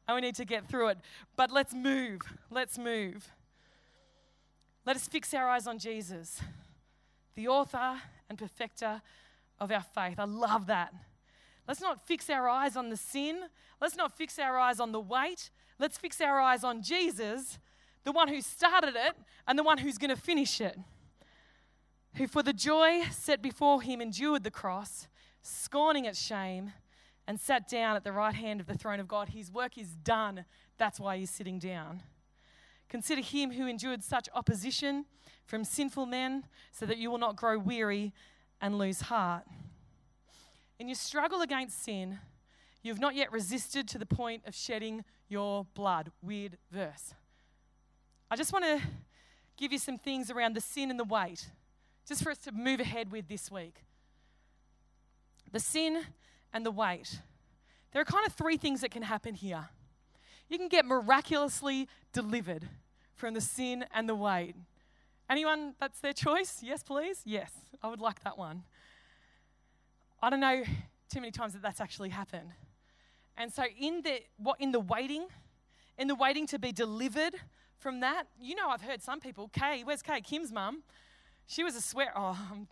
and 0.07 0.15
we 0.15 0.21
need 0.21 0.37
to 0.37 0.45
get 0.45 0.69
through 0.69 0.91
it. 0.91 0.99
But 1.35 1.51
let's 1.51 1.75
move. 1.75 2.21
Let's 2.53 2.79
move. 2.79 3.29
Let 4.87 4.95
us 4.95 5.09
fix 5.09 5.35
our 5.35 5.49
eyes 5.49 5.67
on 5.67 5.77
Jesus. 5.77 6.41
the 7.35 7.49
author 7.49 8.01
and 8.29 8.39
perfecter 8.39 9.03
of 9.59 9.73
our 9.73 9.83
faith. 9.83 10.19
I 10.19 10.25
love 10.25 10.67
that. 10.67 10.95
Let's 11.67 11.81
not 11.81 12.07
fix 12.07 12.31
our 12.31 12.49
eyes 12.49 12.77
on 12.77 12.91
the 12.91 12.97
sin. 12.97 13.41
Let's 13.81 13.97
not 13.97 14.17
fix 14.17 14.39
our 14.39 14.57
eyes 14.57 14.79
on 14.81 14.93
the 14.93 15.01
weight. 15.01 15.51
Let's 15.81 15.99
fix 15.99 16.21
our 16.21 16.41
eyes 16.41 16.63
on 16.63 16.83
Jesus, 16.83 17.59
the 18.05 18.13
one 18.13 18.29
who 18.29 18.41
started 18.41 18.95
it 18.95 19.17
and 19.49 19.59
the 19.59 19.65
one 19.65 19.79
who's 19.79 19.99
going 19.99 20.15
to 20.15 20.21
finish 20.21 20.61
it. 20.61 20.79
Who, 22.15 22.29
for 22.29 22.45
the 22.45 22.53
joy 22.53 23.03
set 23.11 23.43
before 23.43 23.83
him, 23.83 24.01
endured 24.01 24.45
the 24.45 24.51
cross, 24.51 25.09
scorning 25.45 26.07
its 26.07 26.21
shame, 26.21 26.73
and 27.27 27.39
sat 27.39 27.69
down 27.69 27.97
at 27.97 28.05
the 28.05 28.13
right 28.13 28.35
hand 28.35 28.61
of 28.61 28.67
the 28.67 28.75
throne 28.75 29.01
of 29.01 29.07
God. 29.09 29.31
His 29.31 29.51
work 29.51 29.79
is 29.79 29.91
done. 29.91 30.45
That's 30.79 30.99
why 30.99 31.19
he's 31.19 31.31
sitting 31.31 31.59
down. 31.59 32.03
Consider 32.89 33.23
him 33.23 33.53
who 33.53 33.67
endured 33.67 34.03
such 34.03 34.29
opposition 34.35 35.07
from 35.47 35.65
sinful 35.65 36.07
men, 36.07 36.45
so 36.73 36.87
that 36.87 36.99
you 36.99 37.11
will 37.11 37.19
not 37.19 37.37
grow 37.37 37.59
weary 37.59 38.13
and 38.61 38.79
lose 38.79 39.03
heart. 39.03 39.45
In 40.79 40.89
your 40.89 40.95
struggle 40.97 41.43
against 41.43 41.83
sin, 41.83 42.19
you 42.83 42.93
have 42.93 43.01
not 43.01 43.15
yet 43.15 43.31
resisted 43.33 43.87
to 43.89 43.99
the 43.99 44.07
point 44.07 44.43
of 44.47 44.55
shedding 44.55 45.05
your 45.29 45.67
blood. 45.75 46.11
Weird 46.23 46.59
verse. 46.71 47.15
I 48.31 48.37
just 48.37 48.53
want 48.53 48.65
to 48.65 48.81
give 49.57 49.73
you 49.73 49.79
some 49.79 49.99
things 49.99 50.31
around 50.31 50.57
the 50.57 50.61
sin 50.61 50.91
and 50.91 50.99
the 50.99 51.05
weight, 51.05 51.51
just 52.07 52.23
for 52.23 52.31
us 52.31 52.39
to 52.39 52.53
move 52.53 52.81
ahead 52.81 53.13
with 53.13 53.29
this 53.29 53.51
week. 53.51 53.85
The 55.55 55.61
sin 55.61 56.03
and 56.53 56.67
the 56.67 56.73
weight. 56.73 57.21
There 57.93 58.03
are 58.03 58.05
kind 58.05 58.27
of 58.27 58.33
three 58.33 58.57
things 58.57 58.81
that 58.81 58.91
can 58.91 59.03
happen 59.03 59.35
here. 59.35 59.69
You 60.49 60.59
can 60.59 60.67
get 60.67 60.85
miraculously 60.85 61.87
delivered 62.13 62.69
from 63.15 63.35
the 63.35 63.41
sin 63.41 63.85
and 63.95 64.09
the 64.09 64.17
weight. 64.17 64.57
Anyone 65.31 65.75
that's 65.79 66.01
their 66.01 66.13
choice? 66.13 66.59
Yes, 66.61 66.83
please? 66.83 67.21
Yes, 67.25 67.53
I 67.85 67.89
would 67.89 68.01
like 68.01 68.25
that 68.25 68.37
one. 68.37 68.65
I 70.21 70.29
don't 70.29 70.41
know 70.41 70.65
too 71.09 71.21
many 71.21 71.31
times 71.31 71.53
that 71.53 71.63
that's 71.63 71.81
actually 71.81 72.09
happened. 72.09 72.51
And 73.37 73.53
so 73.53 73.63
in 73.79 74.03
the 74.03 74.23
what 74.39 74.61
in 74.61 74.73
the 74.73 74.81
waiting, 74.81 75.27
in 75.97 76.09
the 76.09 76.17
waiting 76.17 76.49
to 76.49 76.59
be 76.59 76.73
delivered 76.73 77.37
from 77.79 78.01
that, 78.01 78.25
you 78.41 78.57
know 78.57 78.71
I've 78.71 78.83
heard 78.83 79.05
some 79.05 79.21
people, 79.21 79.51
Kay, 79.53 79.85
where's 79.85 80.03
Kay? 80.03 80.21
Kim's 80.21 80.51
mum. 80.51 80.83
She 81.47 81.63
was 81.63 81.77
a 81.77 81.81
swear 81.81 82.13
oh 82.17 82.31
um, 82.51 82.67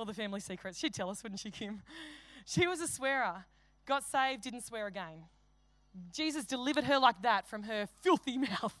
all 0.00 0.06
the 0.06 0.14
family 0.14 0.40
secrets. 0.40 0.78
She'd 0.78 0.94
tell 0.94 1.10
us, 1.10 1.22
wouldn't 1.22 1.40
she, 1.40 1.50
Kim? 1.50 1.82
She 2.46 2.66
was 2.66 2.80
a 2.80 2.88
swearer. 2.88 3.44
Got 3.86 4.02
saved, 4.02 4.42
didn't 4.42 4.64
swear 4.64 4.86
again. 4.86 5.26
Jesus 6.12 6.44
delivered 6.44 6.84
her 6.84 6.98
like 6.98 7.20
that 7.22 7.46
from 7.46 7.64
her 7.64 7.86
filthy 8.00 8.38
mouth. 8.48 8.74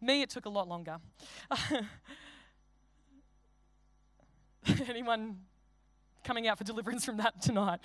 Me, 0.00 0.22
it 0.22 0.30
took 0.30 0.46
a 0.46 0.48
lot 0.48 0.66
longer. 0.68 0.96
Anyone 4.88 5.38
coming 6.24 6.48
out 6.48 6.58
for 6.58 6.64
deliverance 6.64 7.04
from 7.04 7.18
that 7.18 7.40
tonight? 7.40 7.78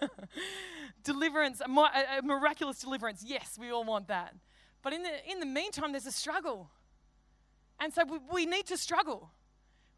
deliverance, 1.04 1.60
a, 1.60 1.68
miraculous 2.22 2.78
deliverance. 2.78 3.22
Yes, 3.26 3.58
we 3.60 3.70
all 3.70 3.84
want 3.84 4.08
that. 4.08 4.34
But 4.82 4.94
in 4.94 5.02
the, 5.02 5.30
in 5.30 5.40
the 5.40 5.46
meantime, 5.46 5.92
there's 5.92 6.06
a 6.06 6.12
struggle. 6.12 6.70
And 7.78 7.92
so 7.92 8.04
we, 8.04 8.18
we 8.32 8.46
need 8.46 8.66
to 8.66 8.78
struggle. 8.78 9.30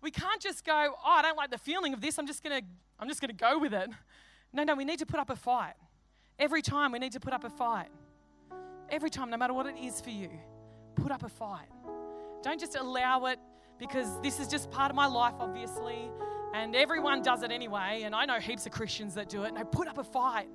We 0.00 0.10
can't 0.10 0.40
just 0.40 0.64
go, 0.64 0.94
oh, 1.04 1.10
I 1.10 1.22
don't 1.22 1.36
like 1.36 1.50
the 1.50 1.58
feeling 1.58 1.92
of 1.92 2.00
this. 2.00 2.18
I'm 2.18 2.26
just 2.26 2.42
going 2.42 2.60
to 2.60 2.66
I'm 2.98 3.08
just 3.08 3.20
going 3.20 3.30
to 3.30 3.36
go 3.36 3.58
with 3.58 3.72
it. 3.72 3.90
No, 4.52 4.64
no, 4.64 4.74
we 4.74 4.84
need 4.84 4.98
to 4.98 5.06
put 5.06 5.20
up 5.20 5.30
a 5.30 5.36
fight. 5.36 5.74
Every 6.38 6.62
time 6.62 6.92
we 6.92 6.98
need 6.98 7.12
to 7.12 7.20
put 7.20 7.32
up 7.32 7.44
a 7.44 7.50
fight. 7.50 7.88
Every 8.90 9.10
time, 9.10 9.30
no 9.30 9.36
matter 9.36 9.52
what 9.52 9.66
it 9.66 9.76
is 9.76 10.00
for 10.00 10.10
you, 10.10 10.30
put 10.96 11.12
up 11.12 11.22
a 11.22 11.28
fight. 11.28 11.68
Don't 12.42 12.58
just 12.58 12.74
allow 12.76 13.26
it 13.26 13.38
because 13.78 14.20
this 14.22 14.40
is 14.40 14.48
just 14.48 14.70
part 14.70 14.90
of 14.90 14.96
my 14.96 15.06
life, 15.06 15.34
obviously, 15.38 16.10
and 16.54 16.74
everyone 16.74 17.22
does 17.22 17.42
it 17.42 17.52
anyway. 17.52 18.02
And 18.04 18.14
I 18.14 18.24
know 18.24 18.40
heaps 18.40 18.66
of 18.66 18.72
Christians 18.72 19.14
that 19.14 19.28
do 19.28 19.44
it. 19.44 19.52
No, 19.52 19.64
put 19.64 19.88
up 19.88 19.98
a 19.98 20.04
fight. 20.04 20.48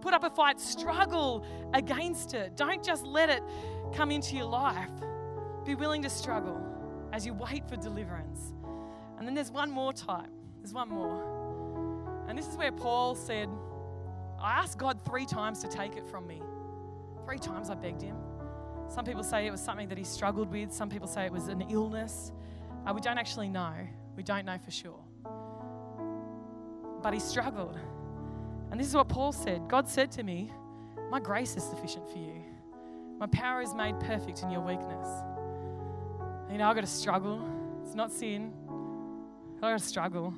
Put 0.00 0.12
up 0.14 0.24
a 0.24 0.30
fight. 0.30 0.60
Struggle 0.60 1.44
against 1.72 2.34
it. 2.34 2.56
Don't 2.56 2.84
just 2.84 3.04
let 3.06 3.30
it 3.30 3.42
come 3.94 4.10
into 4.10 4.36
your 4.36 4.46
life. 4.46 4.90
Be 5.64 5.74
willing 5.74 6.02
to 6.02 6.10
struggle 6.10 6.60
as 7.12 7.24
you 7.24 7.34
wait 7.34 7.68
for 7.68 7.76
deliverance. 7.76 8.52
And 9.18 9.26
then 9.26 9.34
there's 9.34 9.50
one 9.50 9.70
more 9.70 9.92
type. 9.92 10.30
There's 10.60 10.72
one 10.74 10.88
more. 10.88 12.24
And 12.28 12.38
this 12.38 12.46
is 12.48 12.56
where 12.56 12.72
Paul 12.72 13.14
said, 13.14 13.48
I 14.40 14.52
asked 14.60 14.78
God 14.78 15.00
three 15.04 15.26
times 15.26 15.60
to 15.60 15.68
take 15.68 15.96
it 15.96 16.06
from 16.06 16.26
me. 16.26 16.42
Three 17.24 17.38
times 17.38 17.70
I 17.70 17.74
begged 17.74 18.02
Him. 18.02 18.16
Some 18.88 19.04
people 19.04 19.22
say 19.22 19.46
it 19.46 19.50
was 19.50 19.60
something 19.60 19.88
that 19.88 19.98
he 19.98 20.04
struggled 20.04 20.50
with, 20.50 20.72
some 20.72 20.88
people 20.88 21.08
say 21.08 21.26
it 21.26 21.32
was 21.32 21.48
an 21.48 21.62
illness. 21.70 22.32
Uh, 22.86 22.92
we 22.94 23.00
don't 23.00 23.18
actually 23.18 23.48
know. 23.48 23.72
We 24.16 24.22
don't 24.22 24.46
know 24.46 24.58
for 24.58 24.70
sure. 24.70 25.00
But 27.02 27.12
he 27.12 27.20
struggled. 27.20 27.78
And 28.70 28.80
this 28.80 28.86
is 28.86 28.94
what 28.94 29.08
Paul 29.08 29.32
said 29.32 29.68
God 29.68 29.88
said 29.88 30.10
to 30.12 30.22
me, 30.22 30.52
My 31.10 31.20
grace 31.20 31.56
is 31.56 31.64
sufficient 31.64 32.08
for 32.10 32.18
you. 32.18 32.42
My 33.18 33.26
power 33.26 33.60
is 33.60 33.74
made 33.74 33.98
perfect 34.00 34.42
in 34.42 34.50
your 34.50 34.60
weakness. 34.60 35.08
You 36.50 36.58
know, 36.58 36.68
I've 36.68 36.74
got 36.74 36.82
to 36.82 36.86
struggle. 36.86 37.48
It's 37.84 37.94
not 37.94 38.12
sin. 38.12 38.52
Got 39.66 39.80
to 39.80 39.84
struggle 39.84 40.32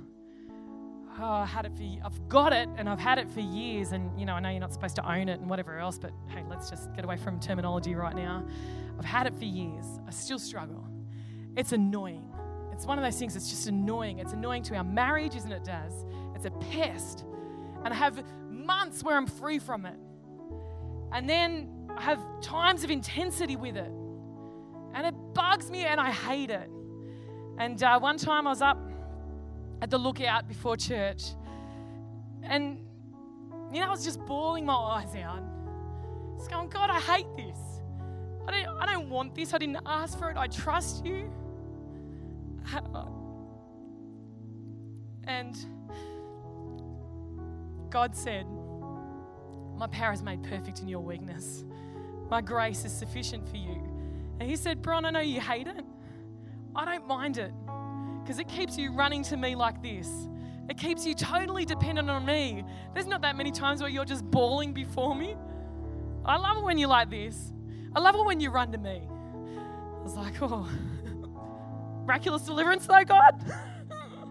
oh, 1.20 1.24
I 1.24 1.46
had 1.46 1.66
it 1.66 1.72
for, 1.76 1.82
I've 2.04 2.28
got 2.28 2.52
it 2.52 2.68
and 2.76 2.88
I've 2.88 2.98
had 2.98 3.18
it 3.18 3.28
for 3.30 3.40
years. 3.40 3.92
And, 3.92 4.18
you 4.18 4.26
know, 4.26 4.34
I 4.34 4.40
know 4.40 4.50
you're 4.50 4.60
not 4.60 4.72
supposed 4.72 4.96
to 4.96 5.10
own 5.10 5.28
it 5.28 5.40
and 5.40 5.48
whatever 5.48 5.78
else, 5.78 5.98
but 5.98 6.12
hey, 6.28 6.44
let's 6.48 6.70
just 6.70 6.92
get 6.94 7.04
away 7.04 7.16
from 7.16 7.40
terminology 7.40 7.94
right 7.94 8.14
now. 8.14 8.44
I've 8.98 9.04
had 9.04 9.26
it 9.26 9.34
for 9.36 9.44
years. 9.44 9.84
I 10.06 10.10
still 10.10 10.38
struggle. 10.38 10.84
It's 11.56 11.72
annoying. 11.72 12.24
It's 12.72 12.86
one 12.86 12.98
of 12.98 13.04
those 13.04 13.18
things 13.18 13.34
that's 13.34 13.48
just 13.48 13.66
annoying. 13.66 14.18
It's 14.18 14.32
annoying 14.32 14.62
to 14.64 14.76
our 14.76 14.84
marriage, 14.84 15.34
isn't 15.34 15.50
it, 15.50 15.64
Daz? 15.64 16.04
It's 16.34 16.44
a 16.44 16.50
pest. 16.50 17.24
And 17.84 17.92
I 17.92 17.96
have 17.96 18.22
months 18.50 19.02
where 19.02 19.16
I'm 19.16 19.26
free 19.26 19.58
from 19.58 19.86
it. 19.86 19.96
And 21.12 21.28
then 21.28 21.88
I 21.96 22.02
have 22.02 22.22
times 22.40 22.84
of 22.84 22.90
intensity 22.90 23.56
with 23.56 23.76
it. 23.76 23.92
And 24.94 25.06
it 25.06 25.14
bugs 25.34 25.70
me 25.70 25.84
and 25.84 26.00
I 26.00 26.10
hate 26.10 26.50
it. 26.50 26.70
And 27.58 27.82
uh, 27.82 27.98
one 27.98 28.18
time 28.18 28.46
I 28.46 28.50
was 28.50 28.62
up 28.62 28.87
at 29.80 29.90
the 29.90 29.98
lookout 29.98 30.48
before 30.48 30.76
church. 30.76 31.22
And, 32.42 32.78
you 33.72 33.80
know, 33.80 33.86
I 33.86 33.90
was 33.90 34.04
just 34.04 34.24
bawling 34.26 34.66
my 34.66 34.74
eyes 34.74 35.14
out. 35.16 35.42
Just 36.36 36.50
going, 36.50 36.68
God, 36.68 36.90
I 36.90 37.00
hate 37.00 37.26
this. 37.36 37.58
I 38.46 38.50
don't, 38.50 38.78
I 38.80 38.86
don't 38.86 39.10
want 39.10 39.34
this. 39.34 39.52
I 39.52 39.58
didn't 39.58 39.80
ask 39.84 40.18
for 40.18 40.30
it. 40.30 40.36
I 40.36 40.46
trust 40.46 41.04
you. 41.04 41.30
And 45.24 45.54
God 47.90 48.16
said, 48.16 48.46
My 49.76 49.86
power 49.88 50.14
is 50.14 50.22
made 50.22 50.42
perfect 50.42 50.80
in 50.80 50.88
your 50.88 51.00
weakness. 51.00 51.66
My 52.30 52.40
grace 52.40 52.86
is 52.86 52.92
sufficient 52.92 53.46
for 53.46 53.58
you. 53.58 53.76
And 54.40 54.48
He 54.48 54.56
said, 54.56 54.80
Bron, 54.80 55.04
I 55.04 55.10
know 55.10 55.20
you 55.20 55.38
hate 55.38 55.66
it. 55.66 55.84
I 56.74 56.86
don't 56.86 57.06
mind 57.06 57.36
it 57.36 57.52
because 58.28 58.38
it 58.38 58.46
keeps 58.46 58.76
you 58.76 58.92
running 58.92 59.22
to 59.22 59.38
me 59.38 59.54
like 59.54 59.82
this. 59.82 60.06
It 60.68 60.76
keeps 60.76 61.06
you 61.06 61.14
totally 61.14 61.64
dependent 61.64 62.10
on 62.10 62.26
me. 62.26 62.62
There's 62.92 63.06
not 63.06 63.22
that 63.22 63.36
many 63.38 63.50
times 63.50 63.80
where 63.80 63.88
you're 63.88 64.04
just 64.04 64.22
bawling 64.22 64.74
before 64.74 65.14
me. 65.14 65.34
I 66.26 66.36
love 66.36 66.58
it 66.58 66.62
when 66.62 66.76
you're 66.76 66.90
like 66.90 67.08
this. 67.08 67.54
I 67.96 68.00
love 68.00 68.14
it 68.16 68.22
when 68.26 68.38
you 68.38 68.50
run 68.50 68.70
to 68.72 68.76
me. 68.76 69.00
I 69.08 70.02
was 70.02 70.14
like, 70.14 70.42
oh, 70.42 70.68
miraculous 72.04 72.42
deliverance 72.42 72.86
though, 72.86 73.02
God. 73.02 73.42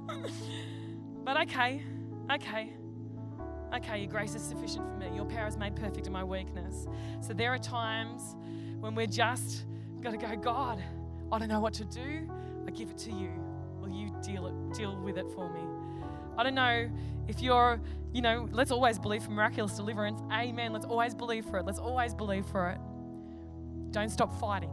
but 1.23 1.41
okay, 1.41 1.81
okay, 2.31 2.73
okay, 3.73 3.97
your 3.97 4.11
grace 4.11 4.35
is 4.35 4.43
sufficient 4.43 4.87
for 4.87 4.95
me. 4.97 5.09
Your 5.15 5.25
power 5.25 5.47
is 5.47 5.57
made 5.57 5.75
perfect 5.75 6.05
in 6.05 6.13
my 6.13 6.23
weakness. 6.23 6.85
So 7.21 7.33
there 7.33 7.51
are 7.51 7.57
times 7.57 8.35
when 8.79 8.93
we're 8.93 9.07
just 9.07 9.65
got 10.01 10.11
to 10.11 10.17
go, 10.17 10.35
God, 10.35 10.83
I 11.31 11.39
don't 11.39 11.49
know 11.49 11.61
what 11.61 11.73
to 11.73 11.85
do. 11.85 12.29
I 12.67 12.69
give 12.69 12.91
it 12.91 12.97
to 12.99 13.11
you 13.11 13.46
will 13.87 13.95
you 13.95 14.11
deal 14.21 14.47
it 14.47 14.77
deal 14.77 14.95
with 14.97 15.17
it 15.17 15.29
for 15.33 15.49
me? 15.51 15.61
I 16.37 16.43
don't 16.43 16.55
know 16.55 16.89
if 17.27 17.41
you're, 17.41 17.81
you 18.13 18.21
know, 18.21 18.47
let's 18.51 18.71
always 18.71 18.99
believe 18.99 19.23
for 19.23 19.31
miraculous 19.31 19.73
deliverance. 19.73 20.21
Amen. 20.31 20.71
Let's 20.71 20.85
always 20.85 21.15
believe 21.15 21.45
for 21.45 21.57
it. 21.59 21.65
Let's 21.65 21.79
always 21.79 22.13
believe 22.13 22.45
for 22.45 22.69
it. 22.69 22.79
Don't 23.91 24.09
stop 24.09 24.39
fighting. 24.39 24.69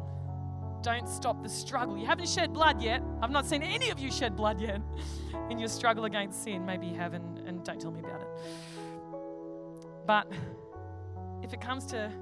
Don't 0.82 1.08
stop 1.08 1.42
the 1.42 1.48
struggle. 1.48 1.96
You 1.96 2.04
haven't 2.04 2.28
shed 2.28 2.52
blood 2.52 2.82
yet. 2.82 3.02
I've 3.22 3.30
not 3.30 3.46
seen 3.46 3.62
any 3.62 3.90
of 3.90 3.98
you 3.98 4.10
shed 4.10 4.36
blood 4.36 4.60
yet 4.60 4.82
in 5.50 5.58
your 5.58 5.68
struggle 5.68 6.04
against 6.04 6.44
sin. 6.44 6.66
Maybe 6.66 6.86
you 6.86 6.96
have, 6.96 7.14
and, 7.14 7.64
don't 7.64 7.80
tell 7.80 7.90
me 7.90 8.00
about 8.00 8.20
it. 8.20 8.28
But 10.06 10.30
if 11.42 11.54
it 11.54 11.60
comes 11.62 11.86
to 11.86 12.12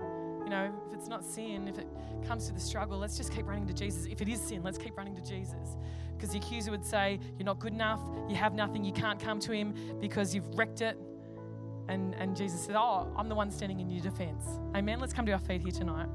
know, 0.53 0.73
if 0.89 0.95
it's 0.95 1.09
not 1.09 1.25
sin, 1.25 1.67
if 1.69 1.79
it 1.79 1.89
comes 2.27 2.47
to 2.47 2.53
the 2.53 2.61
struggle, 2.61 2.99
let's 2.99 3.17
just 3.17 3.33
keep 3.33 3.47
running 3.47 3.67
to 3.67 3.73
Jesus. 3.73 4.07
If 4.07 4.21
it 4.21 4.29
is 4.29 4.41
sin, 4.41 4.63
let's 4.63 4.79
keep 4.79 4.97
running 4.97 5.17
to 5.17 5.23
Jesus. 5.23 5.77
Because 6.17 6.31
the 6.31 6.39
accuser 6.39 6.71
would 6.71 6.85
say, 6.85 7.19
You're 7.39 7.47
not 7.47 7.59
good 7.59 7.73
enough, 7.73 8.01
you 8.29 8.37
have 8.37 8.55
nothing, 8.55 8.85
you 8.85 8.93
can't 8.93 9.19
come 9.19 9.41
to 9.41 9.53
him 9.53 9.75
because 10.01 10.35
you've 10.35 10.49
wrecked 10.57 10.81
it. 10.81 10.97
And, 11.89 12.15
and 12.15 12.37
Jesus 12.37 12.65
said, 12.65 12.77
Oh, 12.77 13.13
I'm 13.17 13.29
the 13.29 13.35
one 13.35 13.51
standing 13.51 13.81
in 13.81 13.91
your 13.91 14.03
defense. 14.03 14.45
Amen. 14.77 15.01
Let's 15.01 15.13
come 15.13 15.27
to 15.27 15.33
our 15.33 15.39
feet 15.39 15.63
here 15.63 15.73
tonight. 15.73 16.09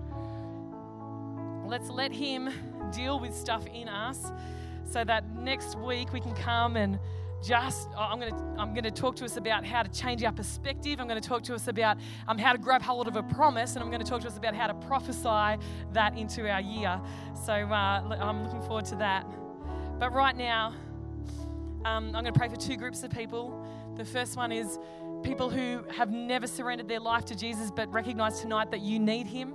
Let's 1.65 1.89
let 1.89 2.13
him 2.13 2.49
deal 2.93 3.19
with 3.19 3.35
stuff 3.35 3.65
in 3.67 3.89
us 3.89 4.31
so 4.89 5.03
that 5.03 5.29
next 5.35 5.77
week 5.77 6.13
we 6.13 6.21
can 6.21 6.33
come 6.33 6.77
and 6.77 6.97
just 7.45 7.89
I'm 7.97 8.19
going 8.19 8.33
to 8.33 8.55
I'm 8.57 8.73
going 8.73 8.83
to 8.83 8.91
talk 8.91 9.15
to 9.17 9.25
us 9.25 9.37
about 9.37 9.65
how 9.65 9.83
to 9.83 9.89
change 9.89 10.23
our 10.23 10.31
perspective. 10.31 10.99
I'm 10.99 11.07
going 11.07 11.21
to 11.21 11.27
talk 11.27 11.43
to 11.43 11.55
us 11.55 11.67
about 11.67 11.97
um, 12.27 12.37
how 12.37 12.51
to 12.51 12.57
grab 12.57 12.81
hold 12.81 13.07
of 13.07 13.15
a 13.15 13.23
promise, 13.23 13.75
and 13.75 13.83
I'm 13.83 13.89
going 13.89 14.03
to 14.03 14.09
talk 14.09 14.21
to 14.21 14.27
us 14.27 14.37
about 14.37 14.55
how 14.55 14.67
to 14.67 14.73
prophesy 14.73 15.63
that 15.93 16.17
into 16.17 16.49
our 16.49 16.61
year. 16.61 16.99
So 17.45 17.53
uh, 17.53 18.17
I'm 18.19 18.43
looking 18.43 18.61
forward 18.61 18.85
to 18.85 18.95
that. 18.97 19.25
But 19.99 20.13
right 20.13 20.35
now, 20.35 20.73
um, 21.85 22.07
I'm 22.07 22.11
going 22.11 22.25
to 22.25 22.33
pray 22.33 22.49
for 22.49 22.55
two 22.55 22.75
groups 22.75 23.03
of 23.03 23.11
people. 23.11 23.65
The 23.95 24.05
first 24.05 24.35
one 24.35 24.51
is 24.51 24.79
people 25.23 25.49
who 25.49 25.83
have 25.95 26.11
never 26.11 26.47
surrendered 26.47 26.87
their 26.87 26.99
life 26.99 27.25
to 27.25 27.35
Jesus, 27.35 27.71
but 27.71 27.91
recognize 27.91 28.41
tonight 28.41 28.71
that 28.71 28.81
you 28.81 28.99
need 28.99 29.27
Him. 29.27 29.53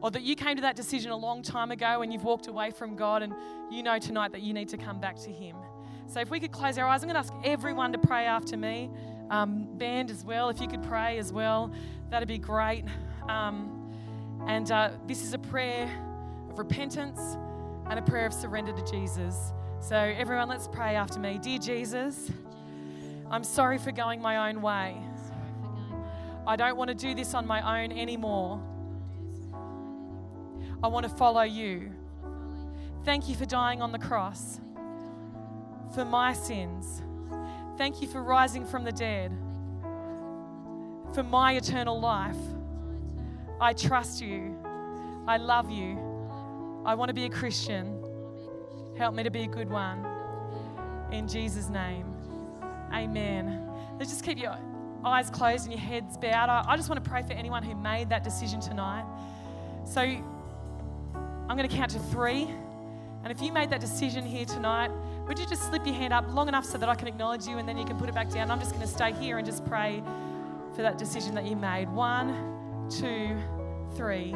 Or 0.00 0.12
that 0.12 0.22
you 0.22 0.36
came 0.36 0.54
to 0.54 0.62
that 0.62 0.76
decision 0.76 1.10
a 1.10 1.16
long 1.16 1.42
time 1.42 1.72
ago 1.72 2.02
and 2.02 2.12
you've 2.12 2.22
walked 2.22 2.46
away 2.46 2.70
from 2.70 2.94
God, 2.94 3.22
and 3.22 3.34
you 3.70 3.82
know 3.82 3.98
tonight 3.98 4.30
that 4.32 4.42
you 4.42 4.52
need 4.52 4.68
to 4.68 4.76
come 4.76 5.00
back 5.00 5.16
to 5.16 5.30
Him. 5.30 5.56
So 6.08 6.20
if 6.20 6.30
we 6.30 6.40
could 6.40 6.52
close 6.52 6.78
our 6.78 6.86
eyes, 6.86 7.02
I'm 7.02 7.10
going 7.10 7.22
to 7.22 7.30
ask 7.30 7.34
everyone 7.44 7.92
to 7.92 7.98
pray 7.98 8.24
after 8.24 8.56
me. 8.56 8.90
Um, 9.28 9.68
band 9.76 10.10
as 10.10 10.24
well, 10.24 10.48
if 10.48 10.58
you 10.58 10.66
could 10.66 10.82
pray 10.82 11.18
as 11.18 11.34
well, 11.34 11.70
that'd 12.08 12.26
be 12.26 12.38
great. 12.38 12.84
Um, 13.28 13.92
and 14.46 14.70
uh, 14.72 14.90
this 15.06 15.22
is 15.22 15.34
a 15.34 15.38
prayer 15.38 15.84
of 16.48 16.58
repentance 16.58 17.20
and 17.90 17.98
a 17.98 18.02
prayer 18.02 18.24
of 18.24 18.32
surrender 18.32 18.72
to 18.72 18.90
Jesus. 18.90 19.52
So 19.80 19.96
everyone, 19.96 20.48
let's 20.48 20.66
pray 20.66 20.96
after 20.96 21.20
me. 21.20 21.38
Dear 21.42 21.58
Jesus, 21.58 22.30
I'm 23.30 23.44
sorry 23.44 23.76
for 23.76 23.92
going 23.92 24.22
my 24.22 24.48
own 24.48 24.62
way. 24.62 24.96
I 26.46 26.56
don't 26.56 26.78
want 26.78 26.88
to 26.88 26.94
do 26.94 27.14
this 27.14 27.34
on 27.34 27.46
my 27.46 27.82
own 27.82 27.92
anymore. 27.92 28.62
I 30.82 30.88
want 30.88 31.04
to 31.04 31.10
follow 31.10 31.42
you. 31.42 31.92
Thank 33.04 33.28
you 33.28 33.34
for 33.34 33.44
dying 33.44 33.82
on 33.82 33.92
the 33.92 33.98
cross 33.98 34.58
for 35.94 36.04
my 36.04 36.32
sins. 36.32 37.02
Thank 37.76 38.02
you 38.02 38.08
for 38.08 38.22
rising 38.22 38.64
from 38.66 38.84
the 38.84 38.92
dead, 38.92 39.32
for 41.14 41.22
my 41.22 41.52
eternal 41.52 42.00
life. 42.00 42.36
I 43.60 43.72
trust 43.72 44.20
you. 44.20 44.56
I 45.26 45.36
love 45.36 45.70
you. 45.70 45.98
I 46.84 46.94
want 46.94 47.08
to 47.08 47.14
be 47.14 47.24
a 47.24 47.30
Christian. 47.30 48.02
Help 48.96 49.14
me 49.14 49.22
to 49.22 49.30
be 49.30 49.42
a 49.42 49.46
good 49.46 49.70
one. 49.70 50.06
In 51.12 51.28
Jesus' 51.28 51.68
name, 51.68 52.06
amen. 52.92 53.68
Let's 53.98 54.10
just 54.10 54.24
keep 54.24 54.38
your 54.38 54.56
eyes 55.04 55.30
closed 55.30 55.64
and 55.64 55.72
your 55.72 55.80
heads 55.80 56.16
bowed. 56.16 56.48
I 56.50 56.76
just 56.76 56.88
want 56.88 57.02
to 57.02 57.08
pray 57.08 57.22
for 57.22 57.32
anyone 57.32 57.62
who 57.62 57.74
made 57.74 58.08
that 58.10 58.24
decision 58.24 58.60
tonight. 58.60 59.04
So 59.84 60.00
I'm 60.00 61.56
going 61.56 61.68
to 61.68 61.74
count 61.74 61.92
to 61.92 61.98
three. 61.98 62.48
And 63.28 63.36
if 63.36 63.44
you 63.44 63.52
made 63.52 63.68
that 63.68 63.82
decision 63.82 64.24
here 64.24 64.46
tonight, 64.46 64.90
would 65.26 65.38
you 65.38 65.44
just 65.44 65.64
slip 65.64 65.84
your 65.84 65.94
hand 65.94 66.14
up 66.14 66.24
long 66.32 66.48
enough 66.48 66.64
so 66.64 66.78
that 66.78 66.88
I 66.88 66.94
can 66.94 67.06
acknowledge 67.06 67.46
you 67.46 67.58
and 67.58 67.68
then 67.68 67.76
you 67.76 67.84
can 67.84 67.98
put 67.98 68.08
it 68.08 68.14
back 68.14 68.30
down? 68.30 68.50
I'm 68.50 68.58
just 68.58 68.70
going 68.70 68.80
to 68.80 68.88
stay 68.88 69.12
here 69.12 69.36
and 69.36 69.44
just 69.44 69.66
pray 69.66 70.02
for 70.74 70.80
that 70.80 70.96
decision 70.96 71.34
that 71.34 71.44
you 71.44 71.54
made. 71.54 71.90
One, 71.90 72.88
two, 72.88 73.36
three. 73.96 74.34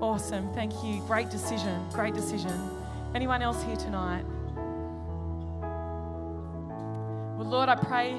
Awesome. 0.00 0.50
Thank 0.54 0.72
you. 0.82 1.02
Great 1.06 1.28
decision. 1.28 1.86
Great 1.92 2.14
decision. 2.14 2.70
Anyone 3.14 3.42
else 3.42 3.62
here 3.64 3.76
tonight? 3.76 4.24
Well, 7.36 7.50
Lord, 7.50 7.68
I 7.68 7.74
pray 7.74 8.14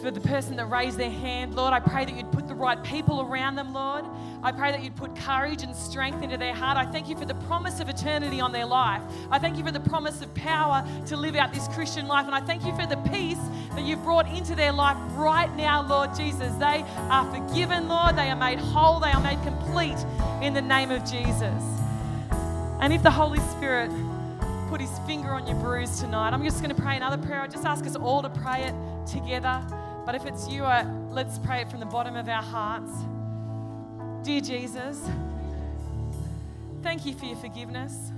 for 0.00 0.10
the 0.10 0.20
person 0.20 0.56
that 0.56 0.66
raised 0.66 0.96
their 0.96 1.10
hand. 1.10 1.54
Lord, 1.54 1.72
I 1.72 1.80
pray 1.80 2.04
that 2.04 2.16
you'd 2.16 2.32
put 2.32 2.48
the 2.48 2.54
right 2.54 2.82
people 2.82 3.20
around 3.20 3.56
them, 3.56 3.72
Lord. 3.72 4.04
I 4.42 4.52
pray 4.52 4.72
that 4.72 4.82
you'd 4.82 4.96
put 4.96 5.14
courage 5.14 5.62
and 5.62 5.76
strength 5.76 6.22
into 6.22 6.36
their 6.36 6.54
heart. 6.54 6.76
I 6.76 6.86
thank 6.90 7.08
you 7.08 7.16
for 7.16 7.24
the 7.24 7.34
promise 7.34 7.80
of 7.80 7.88
eternity 7.88 8.40
on 8.40 8.52
their 8.52 8.66
life. 8.66 9.02
I 9.30 9.38
thank 9.38 9.58
you 9.58 9.64
for 9.64 9.70
the 9.70 9.80
promise 9.80 10.22
of 10.22 10.34
power 10.34 10.84
to 11.06 11.16
live 11.16 11.36
out 11.36 11.52
this 11.52 11.68
Christian 11.68 12.06
life. 12.08 12.26
And 12.26 12.34
I 12.34 12.40
thank 12.40 12.64
you 12.64 12.74
for 12.74 12.86
the 12.86 12.96
peace 13.10 13.38
that 13.74 13.84
you've 13.84 14.02
brought 14.02 14.26
into 14.28 14.54
their 14.54 14.72
life 14.72 14.96
right 15.12 15.54
now, 15.56 15.86
Lord 15.86 16.14
Jesus. 16.14 16.54
They 16.54 16.84
are 16.96 17.24
forgiven, 17.32 17.88
Lord. 17.88 18.16
They 18.16 18.30
are 18.30 18.36
made 18.36 18.58
whole. 18.58 19.00
They 19.00 19.12
are 19.12 19.20
made 19.20 19.42
complete 19.42 19.98
in 20.42 20.54
the 20.54 20.62
name 20.62 20.90
of 20.90 21.04
Jesus. 21.04 21.62
And 22.80 22.92
if 22.92 23.02
the 23.02 23.10
Holy 23.10 23.40
Spirit 23.40 23.90
put 24.70 24.80
his 24.80 24.98
finger 25.00 25.30
on 25.30 25.46
your 25.46 25.56
bruise 25.56 26.00
tonight, 26.00 26.32
I'm 26.32 26.44
just 26.44 26.62
going 26.62 26.74
to 26.74 26.80
pray 26.80 26.96
another 26.96 27.18
prayer. 27.18 27.42
I 27.42 27.48
just 27.48 27.66
ask 27.66 27.84
us 27.84 27.96
all 27.96 28.22
to 28.22 28.30
pray 28.30 28.62
it 28.62 28.74
together. 29.06 29.62
But 30.10 30.20
if 30.20 30.26
it's 30.26 30.48
you, 30.48 30.64
uh, 30.64 30.84
let's 31.12 31.38
pray 31.38 31.60
it 31.60 31.70
from 31.70 31.78
the 31.78 31.86
bottom 31.86 32.16
of 32.16 32.28
our 32.28 32.42
hearts. 32.42 32.90
Dear 34.24 34.40
Jesus, 34.40 35.08
thank 36.82 37.06
you 37.06 37.14
for 37.14 37.26
your 37.26 37.36
forgiveness. 37.36 38.10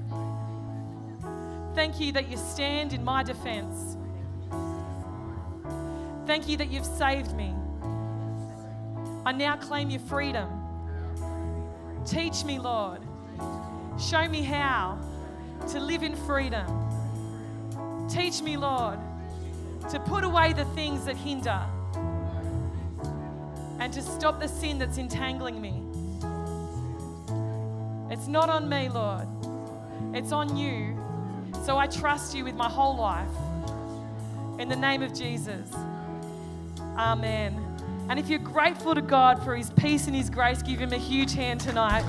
Thank 1.75 2.01
you 2.01 2.11
that 2.13 2.31
you 2.31 2.39
stand 2.39 2.95
in 2.95 3.05
my 3.05 3.23
defense. 3.23 3.99
Thank 6.27 6.49
you 6.49 6.57
that 6.57 6.71
you've 6.71 6.87
saved 6.87 7.37
me. 7.37 7.53
I 9.27 9.33
now 9.33 9.57
claim 9.57 9.91
your 9.91 10.01
freedom. 10.01 10.49
Teach 12.07 12.43
me, 12.47 12.59
Lord. 12.59 13.03
Show 14.01 14.27
me 14.31 14.41
how 14.41 14.99
to 15.69 15.79
live 15.79 16.03
in 16.03 16.17
freedom. 16.17 16.67
Teach 18.09 18.41
me, 18.41 18.57
Lord, 18.57 18.99
to 19.91 20.01
put 20.01 20.25
away 20.25 20.55
the 20.55 20.65
things 20.75 21.05
that 21.05 21.19
hinder 21.19 21.63
and 23.83 23.93
to 23.93 24.01
stop 24.01 24.39
the 24.39 24.47
sin 24.47 24.79
that's 24.79 24.97
entangling 24.97 25.61
me. 25.61 25.83
It's 28.13 28.29
not 28.29 28.49
on 28.49 28.69
me, 28.69 28.89
Lord, 28.89 29.27
it's 30.15 30.31
on 30.31 30.57
you. 30.57 30.97
So 31.65 31.79
I 31.79 31.89
trust 31.89 32.33
you 32.33 32.45
with 32.45 32.55
my 32.55 32.69
whole 32.69 32.97
life. 32.97 33.29
In 34.61 34.69
the 34.69 34.77
name 34.77 35.03
of 35.03 35.13
Jesus. 35.13 35.69
Amen. 36.97 37.61
And 38.09 38.21
if 38.21 38.29
you're 38.29 38.39
grateful 38.39 38.95
to 38.95 39.03
God 39.03 39.43
for 39.43 39.57
his 39.57 39.71
peace 39.71 40.07
and 40.07 40.15
his 40.15 40.31
grace, 40.31 40.63
give 40.63 40.79
him 40.79 40.93
a 40.93 40.99
huge 40.99 41.35
hand 41.35 41.61
tonight. 41.61 42.05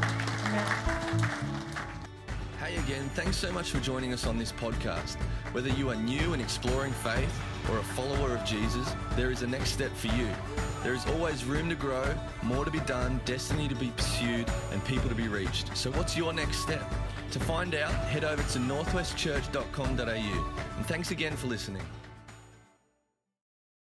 Hey 2.59 2.75
again, 2.75 3.09
thanks 3.15 3.37
so 3.37 3.51
much 3.51 3.71
for 3.71 3.79
joining 3.79 4.13
us 4.13 4.27
on 4.27 4.37
this 4.37 4.51
podcast. 4.51 5.15
Whether 5.53 5.69
you 5.69 5.89
are 5.89 5.95
new 5.95 6.33
and 6.33 6.41
exploring 6.41 6.93
faith 6.93 7.33
or 7.69 7.77
a 7.79 7.83
follower 7.83 8.35
of 8.35 8.45
Jesus, 8.45 8.93
there 9.15 9.31
is 9.31 9.41
a 9.41 9.47
next 9.47 9.71
step 9.71 9.91
for 9.91 10.07
you. 10.07 10.27
There 10.83 10.93
is 10.93 11.05
always 11.07 11.45
room 11.45 11.69
to 11.69 11.75
grow, 11.75 12.13
more 12.41 12.65
to 12.65 12.71
be 12.71 12.81
done, 12.81 13.21
destiny 13.25 13.67
to 13.67 13.75
be 13.75 13.91
pursued, 13.95 14.47
and 14.71 14.83
people 14.85 15.09
to 15.09 15.15
be 15.15 15.27
reached. 15.27 15.75
So, 15.75 15.91
what's 15.91 16.17
your 16.17 16.33
next 16.33 16.57
step? 16.57 16.91
To 17.31 17.39
find 17.39 17.73
out, 17.73 17.93
head 17.93 18.23
over 18.23 18.43
to 18.43 18.59
northwestchurch.com.au. 18.59 20.53
And 20.77 20.85
thanks 20.85 21.11
again 21.11 21.35
for 21.35 21.47
listening. 21.47 21.83